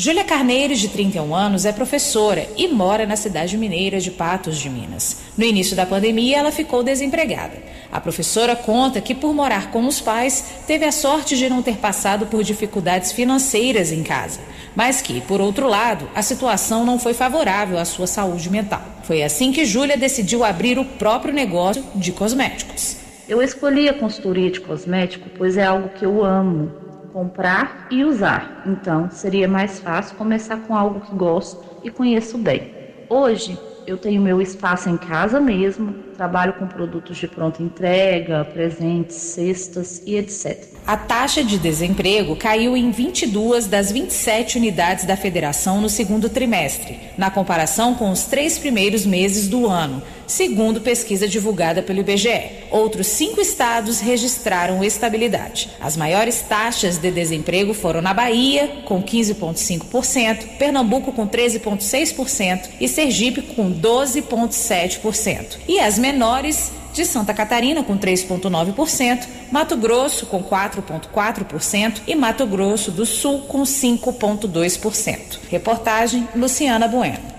Júlia 0.00 0.22
Carneiros, 0.22 0.78
de 0.78 0.86
31 0.90 1.34
anos, 1.34 1.64
é 1.64 1.72
professora 1.72 2.46
e 2.56 2.68
mora 2.68 3.04
na 3.04 3.16
cidade 3.16 3.58
mineira 3.58 3.98
de 3.98 4.12
Patos 4.12 4.56
de 4.56 4.70
Minas. 4.70 5.22
No 5.36 5.44
início 5.44 5.74
da 5.74 5.84
pandemia, 5.84 6.38
ela 6.38 6.52
ficou 6.52 6.84
desempregada. 6.84 7.56
A 7.90 8.00
professora 8.00 8.54
conta 8.54 9.00
que, 9.00 9.12
por 9.12 9.34
morar 9.34 9.72
com 9.72 9.84
os 9.84 10.00
pais, 10.00 10.62
teve 10.68 10.84
a 10.84 10.92
sorte 10.92 11.36
de 11.36 11.48
não 11.48 11.62
ter 11.62 11.78
passado 11.78 12.26
por 12.26 12.44
dificuldades 12.44 13.10
financeiras 13.10 13.90
em 13.90 14.04
casa, 14.04 14.38
mas 14.76 15.02
que, 15.02 15.20
por 15.22 15.40
outro 15.40 15.66
lado, 15.66 16.08
a 16.14 16.22
situação 16.22 16.84
não 16.84 17.00
foi 17.00 17.12
favorável 17.12 17.76
à 17.76 17.84
sua 17.84 18.06
saúde 18.06 18.48
mental. 18.48 18.84
Foi 19.02 19.24
assim 19.24 19.50
que 19.50 19.64
Júlia 19.64 19.96
decidiu 19.96 20.44
abrir 20.44 20.78
o 20.78 20.84
próprio 20.84 21.34
negócio 21.34 21.84
de 21.96 22.12
cosméticos. 22.12 22.98
Eu 23.28 23.42
escolhi 23.42 23.88
a 23.88 23.94
consultoria 23.94 24.48
de 24.48 24.60
cosmético 24.60 25.28
pois 25.36 25.56
é 25.56 25.64
algo 25.64 25.88
que 25.88 26.06
eu 26.06 26.24
amo 26.24 26.86
comprar 27.18 27.88
e 27.90 28.04
usar. 28.04 28.62
Então, 28.64 29.10
seria 29.10 29.48
mais 29.48 29.80
fácil 29.80 30.16
começar 30.16 30.58
com 30.58 30.72
algo 30.72 31.00
que 31.00 31.12
gosto 31.16 31.60
e 31.82 31.90
conheço 31.90 32.38
bem. 32.38 32.72
Hoje, 33.08 33.58
eu 33.88 33.96
tenho 33.96 34.22
meu 34.22 34.40
espaço 34.40 34.88
em 34.88 34.96
casa 34.96 35.40
mesmo, 35.40 35.94
trabalho 36.16 36.52
com 36.52 36.68
produtos 36.68 37.16
de 37.16 37.26
pronta 37.26 37.60
entrega, 37.60 38.44
presentes, 38.44 39.16
cestas 39.16 40.00
e 40.06 40.14
etc. 40.14 40.62
A 40.86 40.96
taxa 40.96 41.42
de 41.42 41.58
desemprego 41.58 42.36
caiu 42.36 42.76
em 42.76 42.92
22 42.92 43.66
das 43.66 43.90
27 43.90 44.56
unidades 44.56 45.04
da 45.04 45.16
federação 45.16 45.80
no 45.80 45.88
segundo 45.88 46.28
trimestre, 46.28 47.00
na 47.18 47.32
comparação 47.32 47.96
com 47.96 48.12
os 48.12 48.26
três 48.26 48.60
primeiros 48.60 49.04
meses 49.04 49.48
do 49.48 49.66
ano, 49.66 50.00
segundo 50.28 50.80
pesquisa 50.80 51.26
divulgada 51.26 51.82
pelo 51.82 52.00
IBGE. 52.00 52.68
Outros 52.70 53.08
cinco 53.08 53.40
estados 53.40 53.98
registraram 53.98 54.84
estabilidade. 54.84 55.70
As 55.80 55.96
maiores 55.96 56.42
taxas 56.42 56.98
de 56.98 57.10
desemprego 57.10 57.74
foram 57.74 58.00
na 58.00 58.14
Bahia, 58.14 58.82
com 58.84 59.02
15,5%, 59.02 60.58
Pernambuco, 60.58 61.10
com 61.10 61.26
13,6% 61.26 62.68
e 62.80 62.86
Sergipe, 62.86 63.42
com 63.42 63.72
12,7%. 63.72 65.58
E 65.66 65.80
as 65.80 65.98
menores 65.98 66.70
de 66.92 67.04
Santa 67.04 67.32
Catarina, 67.32 67.82
com 67.82 67.96
3,9%, 67.96 69.26
Mato 69.50 69.76
Grosso, 69.76 70.26
com 70.26 70.42
4,4% 70.42 72.02
e 72.06 72.14
Mato 72.14 72.46
Grosso 72.46 72.90
do 72.90 73.06
Sul, 73.06 73.40
com 73.42 73.62
5,2%. 73.62 75.38
Reportagem 75.48 76.28
Luciana 76.34 76.88
Bueno. 76.88 77.37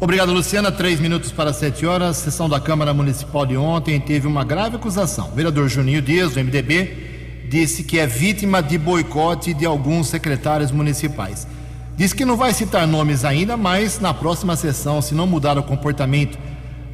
Obrigado, 0.00 0.32
Luciana. 0.32 0.72
Três 0.72 1.00
minutos 1.00 1.30
para 1.30 1.52
sete 1.52 1.86
horas. 1.86 2.16
Sessão 2.16 2.48
da 2.48 2.60
Câmara 2.60 2.92
Municipal 2.92 3.46
de 3.46 3.56
ontem 3.56 3.98
teve 4.00 4.26
uma 4.26 4.44
grave 4.44 4.76
acusação. 4.76 5.28
O 5.28 5.34
vereador 5.34 5.68
Juninho 5.68 6.02
Dias, 6.02 6.34
do 6.34 6.40
MDB, 6.40 7.46
disse 7.48 7.84
que 7.84 7.98
é 7.98 8.06
vítima 8.06 8.62
de 8.62 8.76
boicote 8.76 9.54
de 9.54 9.64
alguns 9.64 10.08
secretários 10.08 10.72
municipais. 10.72 11.46
Diz 11.96 12.12
que 12.12 12.24
não 12.24 12.36
vai 12.36 12.52
citar 12.52 12.86
nomes 12.86 13.24
ainda, 13.24 13.56
mas 13.56 14.00
na 14.00 14.12
próxima 14.12 14.56
sessão, 14.56 15.00
se 15.00 15.14
não 15.14 15.26
mudar 15.26 15.56
o 15.56 15.62
comportamento 15.62 16.36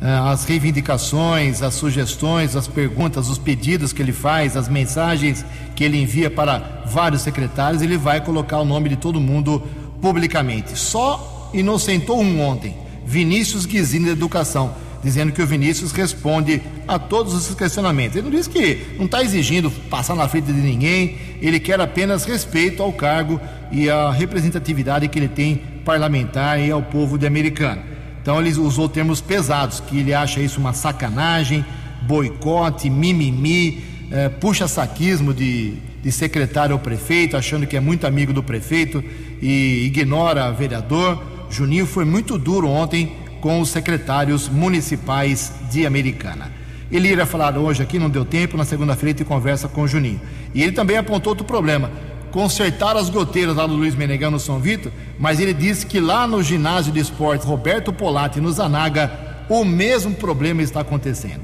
eh, 0.03 0.07
as 0.07 0.45
reivindicações, 0.45 1.63
as 1.63 1.75
sugestões, 1.75 2.57
as 2.57 2.67
perguntas, 2.67 3.29
os 3.29 3.37
pedidos 3.37 3.93
que 3.93 4.01
ele 4.01 4.13
faz, 4.13 4.57
as 4.57 4.69
mensagens 4.69 5.45
que 5.75 5.85
ele 5.85 6.01
envia 6.01 6.31
para 6.31 6.85
vários 6.87 7.23
secretários, 7.23 7.83
ele 7.83 7.99
vai 7.99 8.21
colocar 8.23 8.61
o 8.61 8.65
nome 8.65 8.89
de 8.89 8.97
todo 8.97 9.21
mundo 9.21 9.63
publicamente. 10.01 10.79
Só 10.79 11.51
inocentou 11.53 12.21
um 12.21 12.41
ontem, 12.41 12.75
Vinícius 13.11 13.67
Guizini 13.67 14.07
da 14.07 14.13
Educação, 14.13 14.73
dizendo 15.03 15.33
que 15.33 15.43
o 15.43 15.47
Vinícius 15.47 15.91
responde 15.91 16.63
a 16.87 16.97
todos 16.97 17.35
os 17.35 17.53
questionamentos. 17.57 18.17
Ele 18.17 18.31
não 18.31 18.37
diz 18.37 18.47
que 18.47 18.95
não 18.97 19.07
está 19.07 19.21
exigindo 19.21 19.69
passar 19.91 20.15
na 20.15 20.29
frente 20.29 20.53
de 20.53 20.61
ninguém, 20.61 21.19
ele 21.43 21.59
quer 21.59 21.81
apenas 21.81 22.25
respeito 22.25 22.81
ao 22.85 22.93
cargo 22.93 23.41
e 23.73 23.91
à 23.91 24.13
representatividade 24.13 25.09
que 25.09 25.19
ele 25.19 25.27
tem 25.27 25.57
parlamentar 25.85 26.61
e 26.61 26.71
ao 26.71 26.83
povo 26.83 27.19
de 27.19 27.27
americano. 27.27 27.83
Então 28.23 28.41
ele 28.41 28.57
usou 28.57 28.89
termos 28.89 29.21
pesados, 29.21 29.81
que 29.81 29.99
ele 29.99 30.15
acha 30.15 30.41
isso 30.41 30.61
uma 30.61 30.73
sacanagem, 30.73 31.65
boicote, 32.03 32.89
mimimi, 32.89 33.83
eh, 34.13 34.29
puxa-saquismo 34.29 35.35
de, 35.35 35.75
de 36.01 36.13
secretário 36.13 36.75
ao 36.75 36.79
prefeito, 36.79 37.37
achando 37.37 37.67
que 37.67 37.77
é 37.77 37.81
muito 37.81 38.07
amigo 38.07 38.33
do 38.33 38.43
prefeito 38.43 39.03
e 39.43 39.87
ignora 39.87 40.53
vereador. 40.53 41.30
Juninho 41.51 41.87
foi 41.87 42.05
muito 42.05 42.39
duro 42.39 42.69
ontem 42.69 43.17
com 43.41 43.61
os 43.61 43.71
secretários 43.71 44.49
municipais 44.49 45.53
de 45.71 45.85
Americana. 45.85 46.53
Ele 46.91 47.09
iria 47.09 47.27
falar 47.27 47.57
hoje 47.57 47.83
aqui, 47.83 47.99
não 47.99 48.09
deu 48.11 48.25
tempo, 48.25 48.57
na 48.57 48.65
segunda-feira 48.65 49.19
ele 49.19 49.25
conversa 49.25 49.69
com 49.69 49.83
o 49.83 49.89
Juninho. 49.89 50.21
E 50.55 50.63
ele 50.63 50.73
também 50.73 50.97
apontou 50.97 51.31
outro 51.31 51.45
problema. 51.45 51.91
Consertar 52.31 52.97
as 52.97 53.11
goteiras 53.11 53.57
lá 53.57 53.67
do 53.67 53.75
Luiz 53.75 53.95
Menegão 53.95 54.31
no 54.31 54.39
São 54.39 54.61
Vito, 54.61 54.93
mas 55.19 55.41
ele 55.41 55.53
disse 55.53 55.87
que 55.87 55.99
lá 55.99 56.27
no 56.27 56.43
ginásio 56.43 56.93
de 56.93 57.01
esportes 57.01 57.47
Roberto 57.47 57.93
Polatti, 57.93 58.41
no 58.41 58.53
Zanaga, 58.53 59.11
o 59.49 59.65
mesmo 59.65 60.15
problema 60.15 60.63
está 60.63 60.81
acontecendo. 60.81 61.43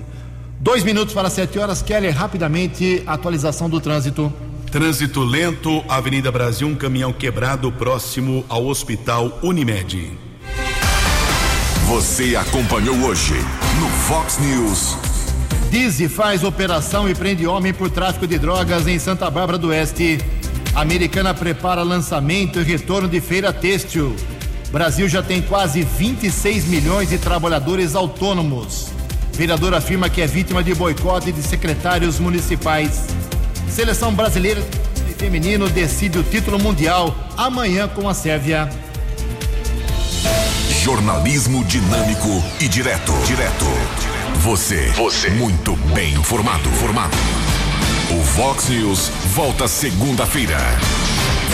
Dois 0.60 0.82
minutos 0.82 1.12
para 1.12 1.28
sete 1.28 1.58
horas, 1.58 1.82
Keller, 1.82 2.16
rapidamente, 2.16 3.02
atualização 3.06 3.68
do 3.68 3.80
trânsito. 3.80 4.32
Trânsito 4.76 5.24
lento, 5.24 5.82
Avenida 5.88 6.30
Brasil, 6.30 6.68
um 6.68 6.74
caminhão 6.74 7.10
quebrado 7.10 7.72
próximo 7.72 8.44
ao 8.46 8.66
Hospital 8.66 9.38
Unimed. 9.42 10.12
Você 11.86 12.36
acompanhou 12.36 12.94
hoje 12.96 13.32
no 13.80 13.88
Fox 13.88 14.38
News. 14.38 14.94
Dizzy 15.70 16.10
faz 16.10 16.44
operação 16.44 17.08
e 17.08 17.14
prende 17.14 17.46
homem 17.46 17.72
por 17.72 17.88
tráfico 17.88 18.26
de 18.26 18.38
drogas 18.38 18.86
em 18.86 18.98
Santa 18.98 19.30
Bárbara 19.30 19.56
do 19.56 19.68
Oeste. 19.68 20.18
Americana 20.74 21.32
prepara 21.32 21.82
lançamento 21.82 22.60
e 22.60 22.62
retorno 22.62 23.08
de 23.08 23.18
feira 23.18 23.54
têxtil. 23.54 24.14
Brasil 24.70 25.08
já 25.08 25.22
tem 25.22 25.40
quase 25.40 25.84
26 25.84 26.66
milhões 26.66 27.08
de 27.08 27.16
trabalhadores 27.16 27.94
autônomos. 27.94 28.88
Vereador 29.32 29.72
afirma 29.72 30.10
que 30.10 30.20
é 30.20 30.26
vítima 30.26 30.62
de 30.62 30.74
boicote 30.74 31.32
de 31.32 31.42
secretários 31.42 32.20
municipais. 32.20 33.06
Seleção 33.68 34.14
brasileira 34.14 34.62
feminino 35.16 35.68
decide 35.68 36.18
o 36.18 36.22
título 36.22 36.58
mundial 36.58 37.14
amanhã 37.36 37.88
com 37.88 38.08
a 38.08 38.14
Sérvia. 38.14 38.68
Jornalismo 40.82 41.64
dinâmico 41.64 42.28
e 42.60 42.68
direto. 42.68 43.12
Direto. 43.26 43.64
Você. 44.40 44.90
Você. 44.90 45.30
Muito 45.30 45.74
bem 45.94 46.14
informado. 46.14 46.68
Formado. 46.70 47.16
O 48.10 48.22
Vox 48.22 48.68
News 48.68 49.08
volta 49.34 49.66
segunda-feira. 49.66 50.58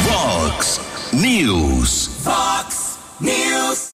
Vox 0.02 0.80
News. 1.12 2.10
Vox 2.22 2.98
News. 3.20 3.90